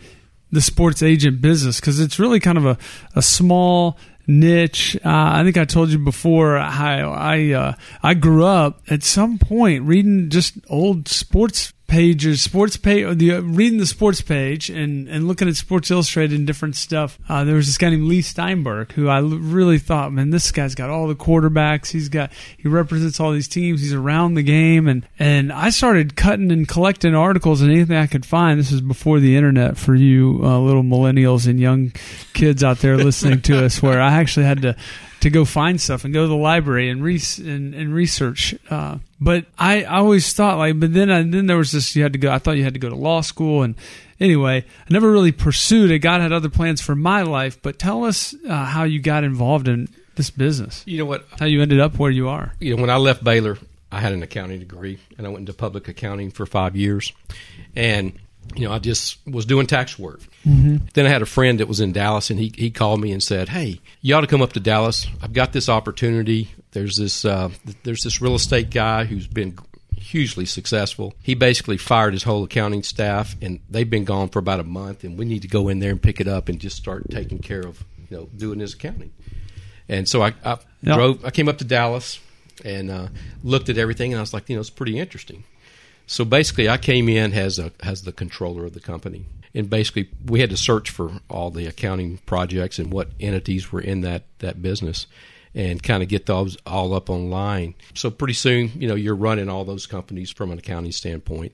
[0.52, 2.78] the sports agent business because it's really kind of a
[3.14, 4.96] a small niche.
[5.04, 9.38] Uh, I think I told you before how I uh, I grew up at some
[9.38, 15.08] point reading just old sports pages, sports page, the uh, reading the sports page and
[15.08, 17.20] and looking at Sports Illustrated and different stuff.
[17.28, 20.74] Uh, there was this guy named Leigh Steinberg who I really thought, man, this guy's
[20.74, 21.92] got all the quarterbacks.
[21.92, 23.80] He's got he represents all these teams.
[23.80, 28.08] He's around the game, and and I started cutting and collecting articles and anything I
[28.08, 28.58] could find.
[28.58, 31.92] This is before the internet for you uh, little millennials and young
[32.32, 34.76] kids out there listening to us, where I actually had to
[35.24, 38.54] to go find stuff and go to the library and re- and, and research.
[38.70, 42.02] Uh, but I, I always thought like, but then I, then there was this you
[42.02, 42.30] had to go.
[42.30, 43.74] I thought you had to go to law school and
[44.20, 46.00] anyway, I never really pursued it.
[46.00, 47.60] God had other plans for my life.
[47.62, 51.46] But tell us uh, how you got involved in this business, you know what how
[51.46, 52.54] you ended up where you are.
[52.60, 53.58] you know, when I left Baylor,
[53.90, 57.12] I had an accounting degree, and I went into public accounting for five years,
[57.74, 58.12] and
[58.54, 60.20] you know, I just was doing tax work.
[60.46, 60.86] Mm-hmm.
[60.94, 63.22] Then I had a friend that was in Dallas, and he he called me and
[63.22, 65.06] said, "Hey, you ought to come up to Dallas.
[65.22, 66.50] I've got this opportunity.
[66.72, 67.50] There's this uh,
[67.82, 69.58] there's this real estate guy who's been."
[69.96, 71.14] Hugely successful.
[71.22, 75.02] He basically fired his whole accounting staff, and they've been gone for about a month.
[75.02, 77.38] And we need to go in there and pick it up and just start taking
[77.38, 79.12] care of, you know, doing his accounting.
[79.88, 81.24] And so I, I drove.
[81.24, 82.20] I came up to Dallas
[82.64, 83.08] and uh,
[83.42, 85.44] looked at everything, and I was like, you know, it's pretty interesting.
[86.06, 90.10] So basically, I came in as a as the controller of the company, and basically
[90.26, 94.24] we had to search for all the accounting projects and what entities were in that
[94.40, 95.06] that business,
[95.54, 97.74] and kind of get those all up online.
[97.94, 101.52] So pretty soon, you know, you're running all those companies from an accounting standpoint.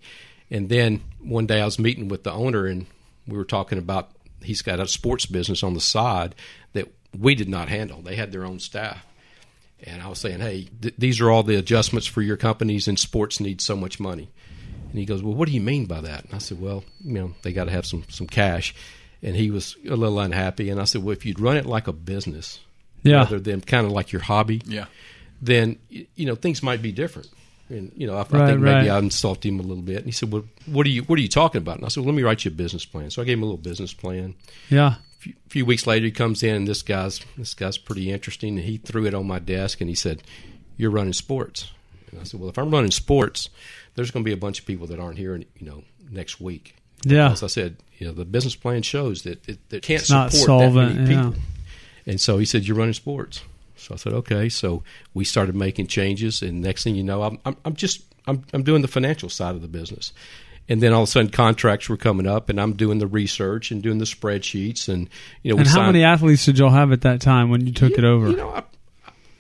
[0.50, 2.86] And then one day I was meeting with the owner, and
[3.28, 4.10] we were talking about
[4.42, 6.34] he's got a sports business on the side
[6.72, 8.02] that we did not handle.
[8.02, 9.06] They had their own staff.
[9.82, 12.98] And I was saying, hey, th- these are all the adjustments for your companies, and
[12.98, 14.28] sports needs so much money.
[14.90, 16.24] And he goes, well, what do you mean by that?
[16.24, 18.74] And I said, well, you know, they got to have some some cash.
[19.22, 20.70] And he was a little unhappy.
[20.70, 22.59] And I said, well, if you'd run it like a business,
[23.03, 23.16] Yeah.
[23.18, 24.87] rather than kind of like your hobby, Yeah.
[25.42, 27.29] then you know things might be different.
[27.68, 28.96] And you know, I, I Right, think maybe right.
[28.96, 29.98] I insulted him a little bit.
[29.98, 32.00] And he said, "Well, what are you what are you talking about?" And I said,
[32.00, 33.92] well, "Let me write you a business plan." So I gave him a little business
[33.94, 34.35] plan
[34.70, 34.96] Yeah.
[35.18, 38.57] few, few weeks later, he comes in, and this guy's this guy's pretty interesting.
[38.59, 40.22] And he threw it on my desk, and he said,
[40.76, 41.70] "You're running sports."
[42.11, 43.50] And I said, "Well, if I'm running sports,
[44.00, 46.40] there's going to be a bunch of people that aren't here, and you know, next
[46.40, 46.74] week.
[47.04, 47.30] Yeah.
[47.32, 50.32] As I said, you know, the business plan shows that it, it can't It's not
[50.32, 51.22] support that solvent, many yeah.
[51.28, 51.42] people.
[52.06, 53.42] And so he said, "You're running sports."
[53.76, 54.82] So I said, "Okay." So
[55.12, 58.62] we started making changes, and next thing you know, I'm I'm, I'm just I'm I'm
[58.62, 60.12] doing the financial side of the business.
[60.68, 63.70] And then all of a sudden, contracts were coming up, and I'm doing the research
[63.72, 65.08] and doing the spreadsheets, and
[65.42, 67.66] you know, we And how signed- many athletes did y'all have at that time when
[67.66, 68.30] you took it over?
[68.30, 68.62] You know, I,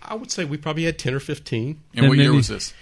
[0.02, 1.80] I would say we probably had ten or fifteen.
[1.94, 2.74] And what And year was this?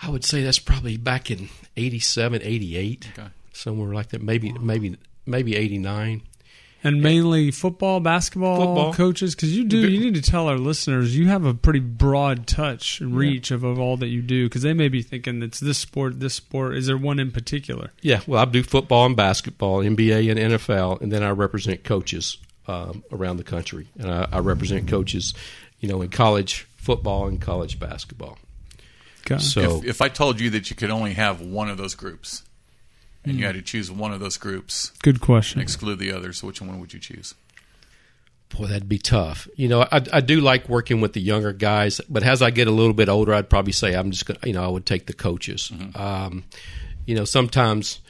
[0.00, 3.28] I would say that's probably back in 87, 88, Okay.
[3.52, 4.22] somewhere like that.
[4.22, 6.22] Maybe maybe maybe 89.
[6.84, 8.92] and mainly football, basketball, Football.
[8.94, 9.36] coaches.
[9.36, 13.00] Because you do, you need to tell our listeners you have a pretty broad touch
[13.00, 14.46] and reach of, of all that you do.
[14.48, 16.74] Because they may be thinking it's this sport, this sport.
[16.76, 17.90] Is there one in particular?
[18.00, 22.36] Yeah, well, I do football and basketball, NBA and NFL, and then I represent coaches
[22.66, 25.34] um, around the country, and I, I represent coaches,
[25.78, 28.38] you know, in college football and college basketball.
[29.30, 29.38] Okay.
[29.38, 32.42] So if, if I told you that you could only have one of those groups,
[33.24, 35.60] and you had to choose one of those groups Good question.
[35.60, 37.34] and exclude the others, which one would you choose?
[38.48, 39.48] Boy, that'd be tough.
[39.56, 42.68] You know, I, I do like working with the younger guys, but as I get
[42.68, 45.06] a little bit older, I'd probably say I'm just gonna, you know, I would take
[45.06, 45.72] the coaches.
[45.94, 46.44] Um,
[47.06, 48.00] you know, sometimes,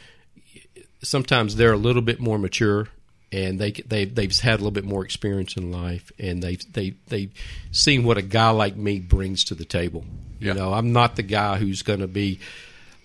[1.02, 2.88] sometimes they're a little bit more mature,
[3.30, 6.94] and they they they've had a little bit more experience in life, and they they
[7.06, 7.28] they
[7.70, 10.04] seen what a guy like me brings to the table.
[10.42, 10.54] You Yeah.
[10.54, 12.40] know, I'm not the guy who's going to be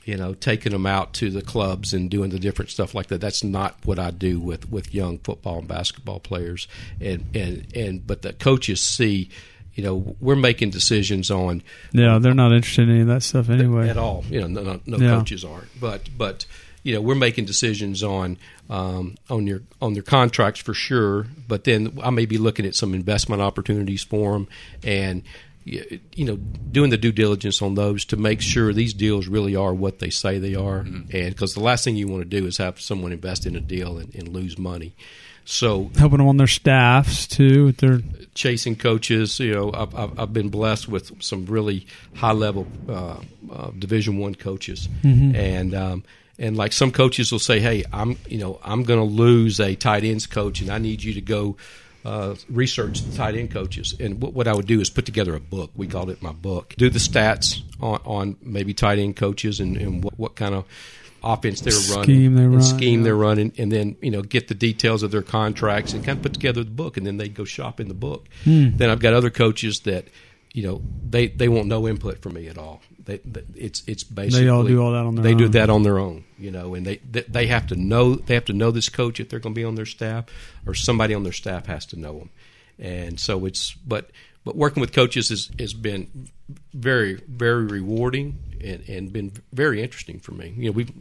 [0.06, 3.20] you know, taking them out to the clubs and doing the different stuff like that.
[3.20, 6.70] That's not what I do with, with young football and basketball players.
[7.02, 9.28] And, and, and, but the coaches see,
[9.76, 13.50] you know, we're making decisions on Yeah, they're not interested in any of that stuff
[13.50, 13.90] anyway.
[13.90, 14.24] at all.
[14.30, 15.18] You know, no, no, Yeah.
[15.18, 15.78] coaches aren't.
[15.78, 16.46] But, but,
[16.84, 18.38] you know, we're making decisions on,
[18.70, 21.28] um, on your, on their contracts for sure.
[21.50, 24.48] But then I may be looking at some investment opportunities for them
[24.86, 25.24] and,
[25.68, 29.74] you know, doing the due diligence on those to make sure these deals really are
[29.74, 30.80] what they say they are.
[30.80, 33.60] And because the last thing you want to do is have someone invest in a
[33.60, 34.96] deal and, and lose money.
[35.46, 37.68] So Helping them on their staffs too.
[37.68, 38.00] With their
[38.34, 43.22] chasing coaches, you know, I've, I've, I've been blessed with some really high level uh,
[43.50, 44.90] uh, Division One coaches,
[45.36, 46.04] and um,
[46.38, 49.74] and like some coaches will say, "Hey, I'm you know I'm going to lose a
[49.76, 51.56] tight ends coach, and I need you to go."
[52.08, 55.36] Uh, research the tight end coaches, and what, what I would do is put together
[55.36, 55.72] a book.
[55.76, 56.74] We called it my book.
[56.78, 60.64] Do the stats on, on maybe tight end coaches and, and what, what kind of
[61.22, 63.04] offense they were running, Scheme they and run, scheme yeah.
[63.04, 66.24] they're running, and then you know get the details of their contracts and kind of
[66.24, 68.26] put together the book, and then they go shop in the book.
[68.46, 68.78] Hmm.
[68.78, 70.08] Then I've got other coaches that
[70.54, 72.82] you know they they want no input from me at all.
[73.08, 75.52] They, they it's it's basically they all do all that on their they do own.
[75.52, 78.44] that on their own, you know, and they they, they have to know they have
[78.46, 80.26] to know this coach if they're going to be on their staff,
[80.66, 82.30] or somebody on their staff has to know them,
[82.78, 84.12] and so it's but
[84.44, 86.28] but working with coaches has has been
[86.74, 90.54] very very rewarding and, and been very interesting for me.
[90.58, 90.92] You know, we've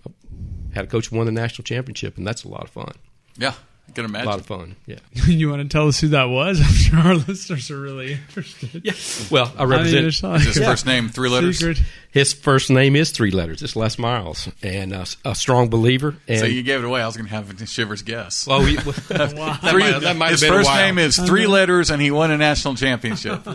[0.74, 2.92] had a coach who won the national championship, and that's a lot of fun.
[3.36, 3.54] Yeah,
[3.88, 4.26] I can A imagine.
[4.28, 4.76] lot of fun.
[4.86, 4.96] Yeah.
[5.26, 6.60] you want to tell us who that was?
[6.64, 8.82] I'm sure our listeners are really interested.
[8.84, 8.92] Yeah.
[9.30, 11.58] Well, I I mean, like his a first name three letters?
[11.58, 11.80] secret.
[12.10, 13.62] his first name is three letters.
[13.62, 16.16] It's Les Miles, and uh, a strong believer.
[16.28, 17.00] And So you gave it away.
[17.00, 18.46] I was going to have a Shivers guess.
[18.46, 20.78] well, we, that, might, that might have his been a first while.
[20.84, 23.46] name is three letters, and he won a national championship.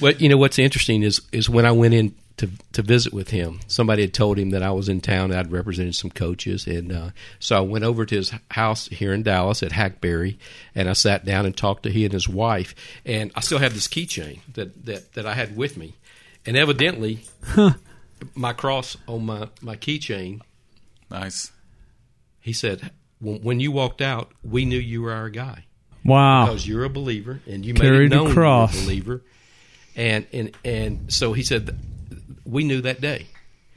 [0.00, 0.36] What you know?
[0.36, 4.12] What's interesting is is when I went in to to visit with him, somebody had
[4.14, 5.30] told him that I was in town.
[5.30, 9.12] and I'd represented some coaches, and uh, so I went over to his house here
[9.12, 10.38] in Dallas at Hackberry,
[10.74, 12.74] and I sat down and talked to he and his wife.
[13.04, 15.94] And I still have this keychain that that that I had with me,
[16.44, 17.20] and evidently,
[18.34, 20.40] my cross on my my keychain.
[21.10, 21.52] nice.
[22.40, 25.64] He said, when, when you walked out, we knew you were our guy.
[26.04, 26.44] Wow.
[26.44, 28.74] because you're a believer and you made Carried it the known you cross.
[28.74, 29.22] were a believer.
[29.96, 31.74] And and and so he said, that
[32.44, 33.26] we knew that day.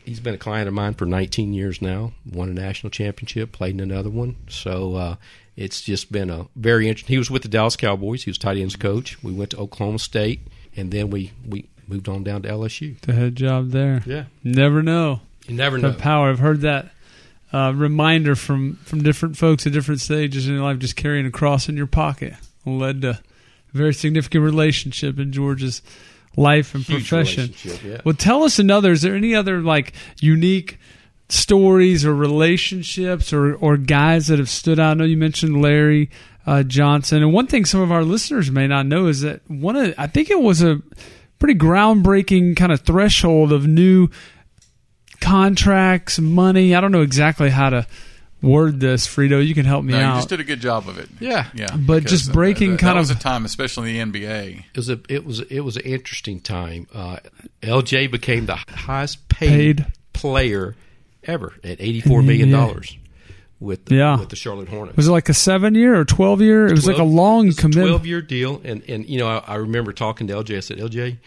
[0.03, 2.13] He's been a client of mine for 19 years now.
[2.31, 4.37] Won a national championship, played in another one.
[4.47, 5.15] So uh,
[5.57, 7.13] it's just been a very interesting.
[7.13, 8.23] He was with the Dallas Cowboys.
[8.23, 9.21] He was tight ends coach.
[9.21, 12.97] We went to Oklahoma State, and then we we moved on down to LSU.
[13.01, 14.01] The head job there.
[14.05, 15.21] Yeah, Never know.
[15.47, 15.97] you never The know.
[15.97, 16.29] power.
[16.29, 16.91] I've heard that
[17.53, 21.31] uh, reminder from, from different folks at different stages in your life, just carrying a
[21.31, 22.33] cross in your pocket
[22.65, 23.19] led to a
[23.73, 25.81] very significant relationship in George's
[26.37, 27.53] life and Huge profession.
[27.83, 27.99] yeah.
[28.05, 28.93] Well, tell us another.
[28.93, 30.77] Is there any other like unique
[31.29, 34.91] stories or relationships or or guys that have stood out?
[34.91, 36.09] I know you mentioned Larry
[36.45, 39.75] uh, Johnson, and one thing some of our listeners may not know is that one
[39.75, 40.81] of I think it was a
[41.39, 44.07] pretty groundbreaking kind of threshold of new
[45.19, 46.75] contracts, money.
[46.75, 47.87] I don't know exactly how to
[48.41, 49.45] word this, Friedo.
[49.45, 51.09] You can help me No, you just did a good job of it.
[51.19, 51.47] Yeah.
[51.53, 51.75] yeah.
[51.75, 54.63] But just breaking that, kind that was of- a time, especially in the NBA.
[54.73, 56.87] It was a it was it was an interesting time.
[56.93, 57.17] Uh,
[57.61, 59.85] LJ became the highest paid, Paid.
[60.13, 60.75] player
[61.23, 62.97] ever at eighty four million dollars
[63.59, 64.19] with the, Yeah.
[64.19, 64.95] with the Charlotte Hornets.
[64.97, 66.67] Was it like a seven year or twelve year?
[66.67, 67.87] It was like a long commitment.
[67.87, 70.57] twelve year deal, and and you know I, I remember talking to LJ.
[70.57, 71.17] I said, LJ,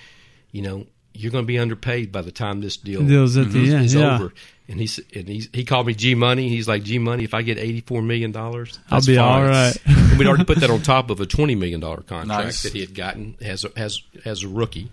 [0.53, 3.65] you know you're going to be underpaid by the time this deal Deal's at the
[3.65, 4.15] is, end, is yeah.
[4.15, 4.33] over.
[4.71, 6.49] And he s- and he he called me G Money.
[6.49, 7.25] He's like G Money.
[7.25, 9.77] If I get eighty four million dollars, I'll be all right.
[9.85, 12.63] and we'd already put that on top of a twenty million dollar contract Nice.
[12.63, 14.93] that he had gotten as a, as as a rookie.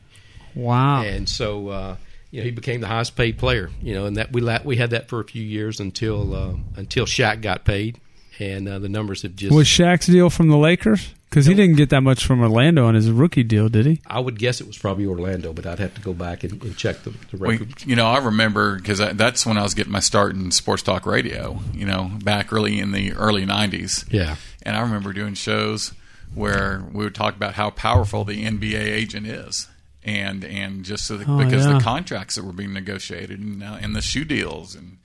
[0.56, 1.04] Wow.
[1.04, 1.96] And so, uh,
[2.32, 3.70] you know, he became the highest paid player.
[3.80, 6.56] You know, and that we la- we had that for a few years until uh,
[6.76, 8.00] until Shaq got paid,
[8.40, 9.54] and uh, the numbers have just.
[9.54, 11.14] Was Shaq's deal from the Lakers?
[11.30, 14.02] Because he didn't get that much from Orlando on his rookie deal, did he?
[14.08, 16.76] I would guess it was probably Orlando, but I'd have to go back and, and
[16.78, 17.86] check the, the We, record.
[17.86, 21.06] you know, I remember because that's when I was getting my start in sports talk
[21.06, 21.60] radio.
[21.74, 24.06] You know, back early in the early '90s.
[24.12, 24.38] Yeah.
[24.64, 25.94] And I remember doing shows
[26.34, 29.68] where we would talk about how powerful the NBA agent is,
[30.04, 31.78] and and just so the, Oh, because yeah.
[31.78, 34.98] the contracts that were being negotiated and uh, and the shoe deals and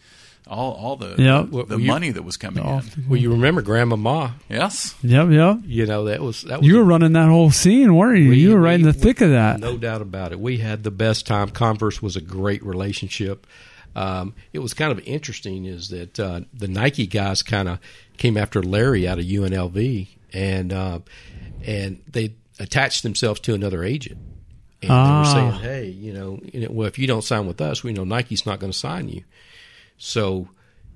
[0.48, 1.16] all all the Yep.
[1.16, 2.82] the, the Well, you- money that was coming in.
[3.08, 4.34] Well, you remember Grandmama?
[4.48, 5.58] Yes, Yep, yep.
[5.64, 8.30] You know that was that was You were running that whole scene, weren't you?
[8.30, 9.60] We- you were right in we- the thick of that.
[9.60, 10.40] No doubt about it.
[10.40, 11.48] We had the best time.
[11.50, 13.46] Converse was a great relationship.
[13.94, 17.78] Um, it was kind of interesting is that uh, the Nike guys kind of
[18.16, 21.00] came after Larry out of UNLV, and uh,
[21.64, 24.18] and they attached themselves to another agent.
[24.80, 25.18] And they Ah.
[25.20, 28.46] were saying, "Hey, you know, well, if you don't sign with us, we know Nike's
[28.46, 29.22] not going to sign you."
[30.04, 30.48] So,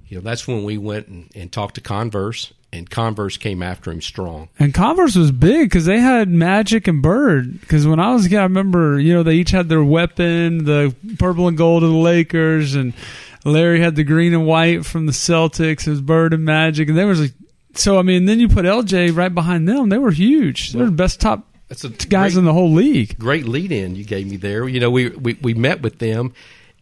[0.08, 3.92] you know, that's when we went and, and talked to Converse, and Converse came after
[3.92, 4.48] him strong.
[4.58, 7.60] And Converse was big because they had Magic and Bird.
[7.60, 10.64] Because when I was a kid, I remember, you know, they each had their weapon,
[10.64, 12.94] the purple and gold of the Lakers, and
[13.44, 15.86] Larry had the green and white from the Celtics.
[15.86, 17.32] It was Bird and Magic, and there was like,
[17.74, 19.88] so I mean, then you put LJ right behind them.
[19.88, 20.72] They were huge.
[20.72, 23.16] They were the best top That's a guys great- in the whole league.
[23.20, 24.68] great lead in you gave me there.
[24.68, 26.32] You know, we, we, we met with them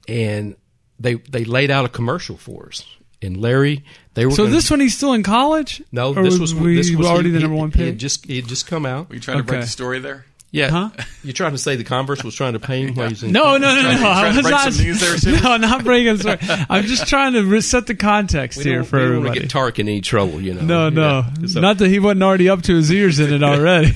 [0.09, 0.57] and
[0.99, 2.85] they they laid out a commercial for us.
[3.23, 3.83] And Larry,
[4.15, 5.83] they were So gonna- this one, he's still in college.
[5.93, 7.87] no, this was we this was already he, the number he- one He pick.
[7.87, 9.09] had just he had just come out.
[9.09, 10.27] were you trying to break the story there?
[10.55, 10.91] Yeah, Huh?
[11.25, 13.57] You're trying to say the Converse was trying to pay him while he's in No,
[13.57, 14.09] no, no, no.
[14.09, 15.43] I was not, some news there, Shiv?
[15.43, 16.19] no, not breaking.
[16.19, 16.39] Sorry,
[16.71, 19.39] I'm just trying to re- set the context We here for we don't want everybody.
[19.41, 20.61] to get Tark in any trouble, you know.
[20.63, 21.47] no, no, Yeah.
[21.49, 23.93] So- not that he wasn't already up to his ears in it already.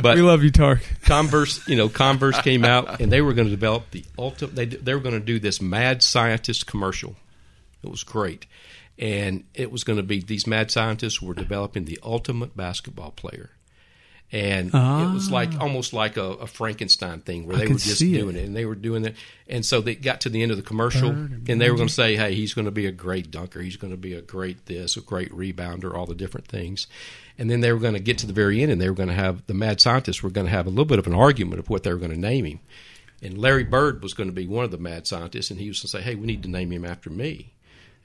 [0.00, 0.80] but we love you, Tark.
[1.04, 4.54] Converse, you know, Converse came out and they were going to develop the ultimate.
[4.56, 7.16] They they were going to do this mad scientist commercial.
[7.82, 8.46] It was great,
[8.98, 13.50] and it was going to be these mad scientists were developing the ultimate basketball player,
[14.32, 18.14] and it was like almost like a, a Frankenstein thing where they were just see
[18.14, 18.18] it.
[18.18, 18.44] doing it.
[18.44, 19.16] and they were doing it,
[19.48, 21.94] and so they got to the end of the commercial, and they were going to
[21.94, 23.60] say, "Hey, he's going to be a great dunker.
[23.60, 26.86] He's going to be a great this, a great rebounder, all the different things."
[27.38, 29.08] And then they were going to get to the very end, and they were going
[29.08, 31.58] to have the mad scientists were going to have a little bit of an argument
[31.58, 32.60] of what they were going to name him.
[33.22, 35.80] And Larry Bird was going to be one of the mad scientists, and he was
[35.80, 37.52] going to say, "Hey, we need to name him after me."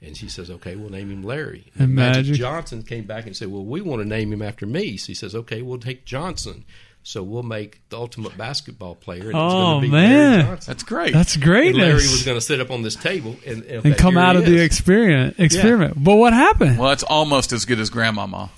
[0.02, 2.34] And she says, "Okay, we'll name him Larry." And Magic, Magic?
[2.36, 5.14] Johnson came back and said, "Well, we want to name him after me." So he
[5.14, 6.64] says, "Okay, we'll take Johnson."
[7.02, 9.20] So we'll make the ultimate basketball player.
[9.20, 10.30] And it's Oh, going to be man.
[10.40, 10.70] Larry Johnson.
[10.72, 11.12] That's great.
[11.12, 11.80] That's And greatness.
[11.80, 14.40] Larry was going to sit up on this table and, and, and come out he
[14.42, 14.62] of the is.
[14.62, 15.36] experiment.
[15.38, 16.02] Experiment.
[16.02, 16.78] But what happened?
[16.78, 18.50] well, it's almost as good as Grandmama.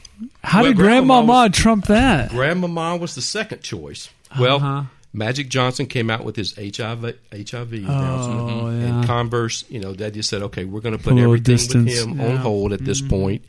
[0.43, 2.31] How well, did Grandmama Grandmama was- trump that?
[2.31, 4.09] Grandmama was the second choice.
[4.41, 4.83] Well, Uh-huh.
[5.19, 8.87] Magic Johnson came out with his HIV HIV announcement, Oh, yeah.
[8.99, 12.03] and Converse, you know, they just said, okay, we're going to put everything distance, with
[12.05, 12.25] him yeah.
[12.25, 12.31] Mm-hmm.
[12.33, 13.45] on hold at this point.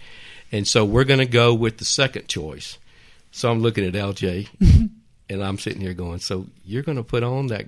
[0.51, 2.77] and so we're going to go with the second choice.
[3.31, 4.49] So I'm looking at LJ,
[5.29, 7.67] and I'm sitting here going, so you're going to put on that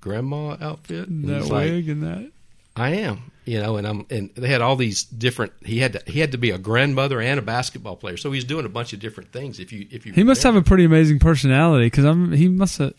[0.00, 1.08] grandma outfit?
[1.08, 2.30] And That he's like, wig and that.
[2.76, 5.52] I am, you know, and I'm, and they had all these different.
[5.64, 8.44] He had to, he had to be a grandmother and a basketball player, so he's
[8.44, 9.58] doing a bunch of different things.
[9.58, 12.30] If you, if you, He must have a pretty amazing personality because I'm.
[12.32, 12.94] He must have.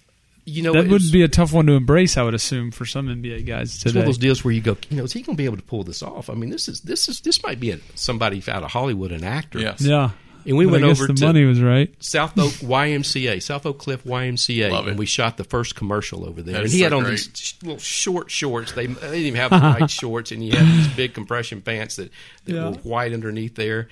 [0.49, 2.17] You know, that would was- be a tough one to embrace.
[2.17, 4.77] I would assume for some NBA guys It's one of those deals where you go,
[4.89, 6.29] you know, is he going to be able to pull this off?
[6.29, 9.23] I mean, this is this is this might be a, somebody out of Hollywood, an
[9.23, 9.59] actor.
[9.59, 9.81] Yes.
[9.81, 10.11] yeah.
[10.45, 11.93] And we But went I guess over the to money was right.
[11.99, 14.91] South Oak YMCA, South Oak Cliff YMCA, Love it.
[14.91, 16.53] and we shot the first commercial over there.
[16.53, 17.11] That and he so had on great.
[17.19, 18.71] these little short shorts.
[18.71, 21.97] They, they didn't even have the right shorts, and he had these big compression pants
[21.97, 22.09] that,
[22.45, 22.69] that Yeah.
[22.69, 23.89] were white underneath there.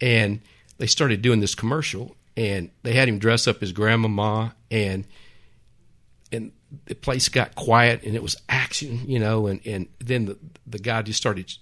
[0.00, 0.40] And
[0.78, 5.04] they started doing this commercial, and they had him dress up as grandmama, and and
[6.86, 9.46] the place got quiet, and it was action, you know.
[9.46, 11.52] And and then the the guy just started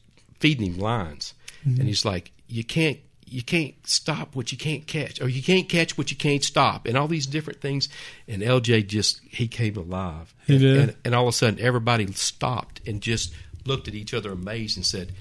[0.41, 1.35] feeding him lines,
[1.67, 1.79] Mm-hmm.
[1.81, 5.67] and he's like, "You can't." You can't stop what you can't catch, or you can't
[5.67, 7.89] catch what you can't stop, and all these different things.
[8.29, 10.35] And LJ just he came alive.
[10.47, 10.77] He did.
[10.77, 13.33] And, and all of a sudden, everybody stopped and just
[13.65, 15.13] looked at each other amazed and said,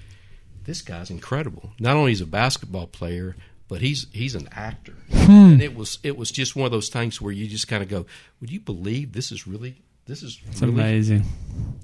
[0.66, 1.72] "This guy's incredible.
[1.80, 3.38] Not only is he a basketball player,
[3.72, 5.54] but he's he's an actor." Hmm.
[5.54, 7.88] And it was it was just one of those things where you just kind of
[7.88, 8.06] go,
[8.42, 11.24] "Would you believe this is really this is It's really amazing.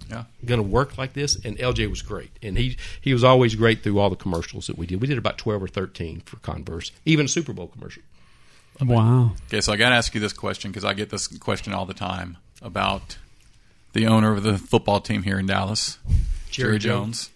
[0.09, 0.25] Yeah.
[0.43, 1.37] going to work like this?
[1.45, 4.77] And LJ was great, and he he was always great through all the commercials that
[4.77, 4.99] we did.
[4.99, 8.03] We did about twelve or thirteen for Converse, even a Super Bowl commercial.
[8.81, 9.31] Wow.
[9.47, 11.85] Okay, so I got to ask you this question because I get this question all
[11.85, 13.17] the time about
[13.93, 15.97] the owner of the football team here in Dallas,
[16.51, 17.29] Jerry, Jerry Jones.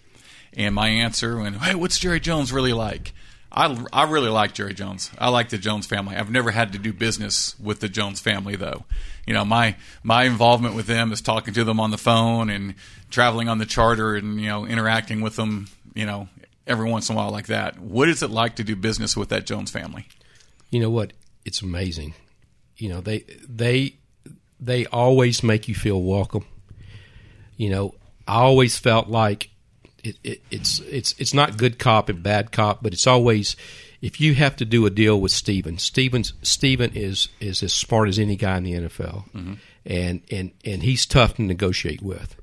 [0.54, 3.14] And my answer when, hey, what's Jerry Jones really like?
[3.54, 5.10] I, I really like Jerry Jones.
[5.18, 6.16] I like the Jones family.
[6.16, 8.84] I've never had to do business with the Jones family though.
[9.26, 12.74] You know, my my involvement with them is talking to them on the phone and
[13.10, 15.68] traveling on the charter and you know interacting with them.
[15.94, 16.28] You know,
[16.66, 17.78] every once in a while like that.
[17.78, 20.08] What is it like to do business with that Jones family?
[20.70, 21.12] You know what?
[21.44, 22.14] It's amazing.
[22.78, 23.96] You know they they
[24.58, 26.46] they always make you feel welcome.
[27.56, 27.94] You know,
[28.26, 29.50] I always felt like
[30.02, 33.56] it, it, it's it's it's not good cop and bad cop, but it's always
[34.00, 38.08] if you have to do a deal with Steven, Steven's Steven is is as smart
[38.08, 39.54] as any guy in the NFL, mm-hmm.
[39.86, 42.36] and and and he's tough to negotiate with.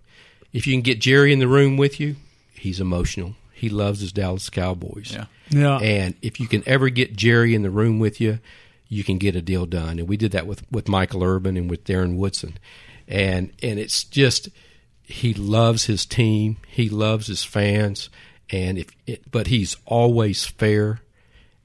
[0.53, 2.16] If you can get Jerry in the room with you,
[2.53, 3.36] he's emotional.
[3.53, 5.12] He loves his Dallas Cowboys.
[5.14, 5.26] Yeah.
[5.49, 5.78] Yeah.
[5.80, 8.39] And if you can ever get Jerry in the room with you,
[8.88, 9.99] you can get a deal done.
[9.99, 12.57] And we did that with, with Michael Irvin and with Darren Woodson.
[13.07, 14.49] And and it's just
[15.10, 18.10] he loves his team, he loves his fans,
[18.51, 21.01] and if it, but he's always fair,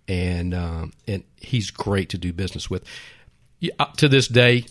[0.09, 2.85] and um, and he's great to do business with.
[3.61, 4.65] Yeah, up to this day,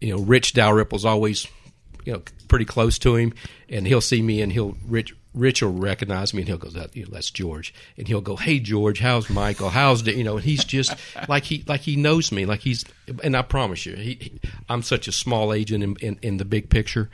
[0.00, 1.46] you know, Rich Dalrymple's always,
[2.04, 3.34] you know, pretty close to him,
[3.68, 6.96] and he'll see me and he'll Rich Rich will recognize me and he'll go, that,
[6.96, 10.36] you know, that's George, and he'll go, hey George, how's Michael, how's the, you know,
[10.38, 10.92] and he's just
[11.28, 12.84] like he like he knows me, like he's,
[13.22, 16.44] and I promise you, he, he I'm such a small agent in, in, in the
[16.44, 17.10] big picture,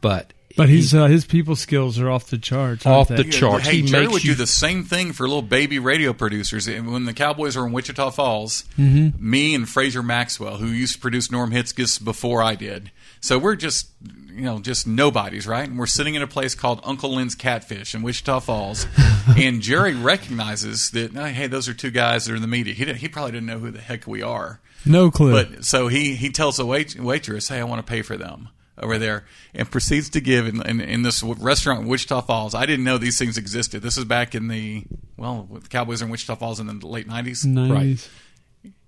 [0.00, 2.86] but But his uh, his people skills are off the charts.
[2.86, 3.66] Off the charts.
[3.66, 6.66] Hey, He Jerry makes would you- do the same thing for little baby radio producers.
[6.66, 9.30] And When the Cowboys were in Wichita Falls, Mm-hmm.
[9.30, 12.90] me and Fraser Maxwell, who used to produce Norm Hitzges before I did,
[13.20, 13.88] so we're just
[14.30, 15.68] you know just nobodies, right?
[15.68, 18.86] And we're sitting in a place called Uncle Lynn's Catfish in Wichita Falls,
[19.36, 22.74] and Jerry recognizes that hey, those are two guys that are in the media.
[22.74, 24.60] He didn't, he probably didn't know who the heck we are.
[24.84, 25.32] No clue.
[25.32, 28.48] But so he he tells the wait, waitress, "Hey, I want to pay for them."
[28.78, 29.24] Over there,
[29.54, 32.54] and proceeds to give in, in, in this restaurant in Wichita Falls.
[32.54, 33.80] I didn't know these things existed.
[33.82, 34.84] This is back in the
[35.16, 37.44] well, the Cowboys are in Wichita Falls in the late nineties.
[37.46, 38.08] nice.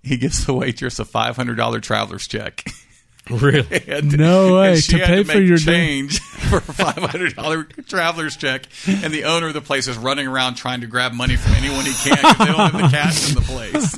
[0.03, 2.65] He gives the waitress a five hundred dollar traveler's check.
[3.31, 6.21] really, And- No way, and she to had pay to for your change
[6.51, 10.27] for a five hundred dollar traveler's check, and the owner of the place is running
[10.27, 13.29] around trying to grab money from anyone he can because they don't have the cash
[13.31, 13.97] in the place.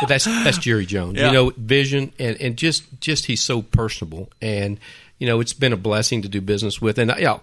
[0.00, 1.18] But that's that's Jerry Jones.
[1.18, 1.26] Yeah.
[1.28, 4.78] You know, vision and, and just just he's so personable, and
[5.20, 6.98] you know it's been a blessing to do business with.
[6.98, 7.40] And know,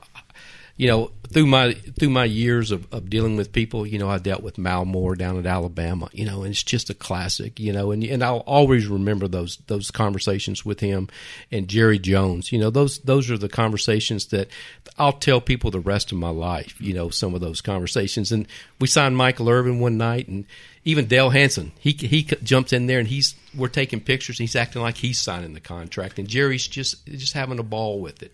[0.76, 4.18] you know through my through my years of, of dealing with people, you know, I
[4.18, 6.10] dealt with Mal Moore down at Alabama.
[6.14, 7.60] You know, and it's just a classic.
[7.60, 11.10] You know, and and I'll always remember those those conversations with him
[11.52, 12.52] and Jerry Jones.
[12.52, 14.50] You know, those those are the conversations that
[14.98, 16.80] I'll tell people the rest of my life.
[16.80, 18.32] You know, some of those conversations.
[18.32, 18.48] And
[18.80, 20.46] we signed Michael Irvin one night, and
[20.88, 24.40] even Dale Hansen, he he jumped in there and he's we're taking pictures.
[24.40, 28.00] And he's acting like he's signing the contract, and Jerry's just just having a ball
[28.00, 28.34] with it,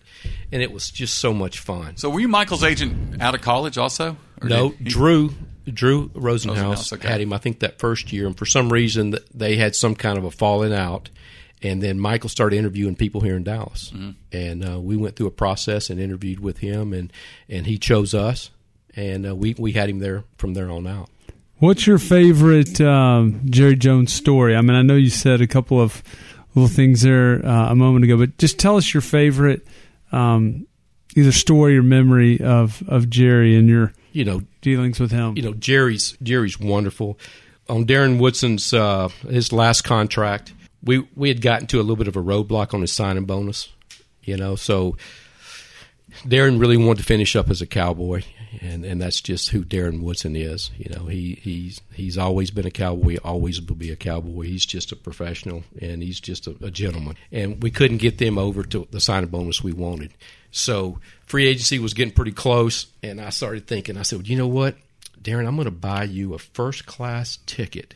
[0.52, 1.96] and it was just so much fun.
[1.96, 4.16] So were you Michael's agent out of college also?
[4.42, 5.30] No, he- Drew
[5.66, 7.08] Drew Rosenhaus, Rosenhaus, okay.
[7.08, 7.32] had him.
[7.32, 10.30] I think that first year, and for some reason they had some kind of a
[10.30, 11.10] falling out.
[11.62, 14.10] And then Michael started interviewing people here in Dallas, Mm-hmm.
[14.32, 17.10] and uh, we went through a process and interviewed with him, and
[17.48, 18.50] and he chose us,
[18.94, 21.08] and uh, we we had him there from there on out.
[21.64, 24.54] What's your favorite um, Jerry Jones story?
[24.54, 26.02] I mean, I know you said a couple of
[26.54, 29.66] little things there uh, a moment ago, but just tell us your favorite
[30.12, 30.66] um,
[31.16, 35.38] either story or memory of, of Jerry and your You know, dealings with him.
[35.38, 37.18] you know Jerry's Jerry's wonderful.
[37.70, 40.52] On Darren Woodson's uh, his last contract,
[40.82, 43.70] we we had gotten to a little bit of a roadblock on his signing bonus,
[44.22, 44.54] you know.
[44.54, 44.98] So
[46.26, 48.22] Darren really wanted to finish up as a cowboy,
[48.60, 50.70] and, and that's just who Darren Woodson is.
[50.76, 54.42] You know, he he's he's always been a cowboy, always will be a cowboy.
[54.42, 57.16] He's just a professional, and he's just a, a gentleman.
[57.32, 60.12] And we couldn't get them over to the signing bonus we wanted.
[60.50, 63.96] So free agency was getting pretty close, and I started thinking.
[63.96, 64.76] I said, well, you know what,
[65.20, 67.94] Darren, I'm going to buy you a first class ticket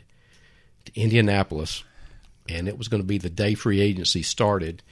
[0.86, 1.84] to Indianapolis,
[2.48, 4.82] and it was going to be the day free agency started.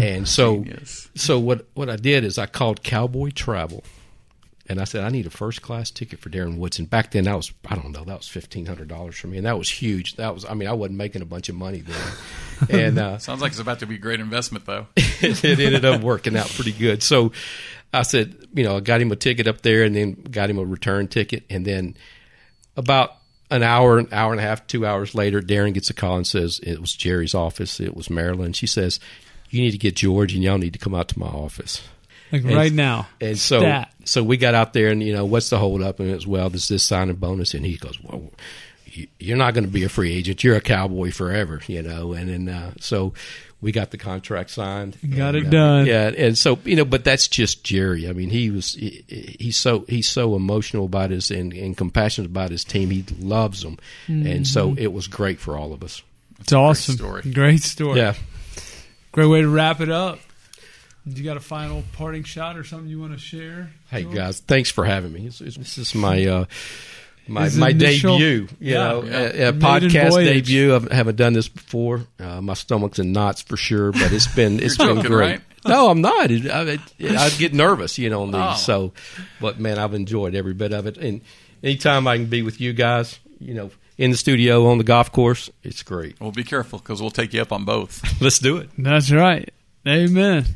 [0.00, 1.08] And so, Genius.
[1.14, 3.84] so what what I did is I called Cowboy Travel,
[4.68, 6.84] and I said I need a first class ticket for Darren Woodson.
[6.84, 9.46] Back then, that was I don't know that was fifteen hundred dollars for me, and
[9.46, 10.16] that was huge.
[10.16, 13.40] That was I mean I wasn't making a bunch of money then, and uh, Sounds
[13.40, 14.86] like it's about to be a great investment, though.
[14.96, 17.02] it, it ended up working out pretty good.
[17.02, 17.32] So
[17.92, 20.58] I said, you know, I got him a ticket up there and then got him
[20.58, 21.44] a return ticket.
[21.48, 21.96] And then
[22.76, 23.16] about
[23.50, 26.26] an hour, an hour and a half, two hours later, Darren gets a call and
[26.26, 27.80] says, it was Jerry's office.
[27.80, 28.52] It was Marilyn.
[28.52, 29.00] She says,
[29.50, 31.82] you need to get George and y'all need to come out to my office.
[32.32, 33.08] Like And- right now.
[33.20, 33.92] And so, Stat.
[34.04, 36.00] so we got out there, and you know, what's the hold up?
[36.00, 38.30] And it's well, there's this signing bonus, and he goes, well,
[38.86, 40.42] you- you're not going to be a free agent.
[40.44, 42.12] You're a cowboy forever, you know.
[42.12, 43.14] And then uh, so
[43.60, 44.96] we got the contract signed.
[45.16, 45.86] Got And, it uh, done.
[45.86, 48.08] Yeah, and so you know, but that's just Jerry.
[48.08, 49.04] I mean, he was he,
[49.38, 52.90] he's so he's so emotional about his and, and compassionate about his team.
[52.90, 54.78] He loves them, and so Mm-hmm.
[54.78, 56.02] it was great for all of us.
[56.40, 56.94] It's awesome.
[56.96, 57.22] story.
[57.32, 57.98] Great story.
[57.98, 58.14] Yeah.
[59.12, 60.18] Great way to wrap it up.
[61.16, 63.70] You got a final parting shot or something you want to share?
[63.90, 64.12] Hey Joel?
[64.14, 65.26] guys, thanks for having me.
[65.26, 66.44] This is, this is my uh,
[67.26, 68.48] my His my initial- debut.
[68.60, 68.88] You Yeah.
[68.88, 69.12] know, Yeah.
[69.18, 70.46] a, a podcast voyage.
[70.46, 70.74] debut.
[70.90, 72.02] I haven't done this before.
[72.18, 75.30] Uh, my stomach's in knots for sure, but it's been it's You're been joking, great.
[75.30, 75.40] right?
[75.66, 76.30] No, I'm not.
[76.30, 76.62] It, I,
[76.98, 78.40] it, I get nervous, you know, on these.
[78.40, 78.54] Oh.
[78.56, 78.92] So,
[79.40, 80.96] but man, I've enjoyed every bit of it.
[80.96, 81.20] And
[81.62, 85.10] anytime I can be with you guys, you know, in the studio on the golf
[85.12, 86.18] course, it's great.
[86.20, 88.02] Well, be careful because we'll take you up on both.
[88.22, 88.70] Let's do it.
[88.78, 89.52] That's right.
[89.86, 90.46] Amen.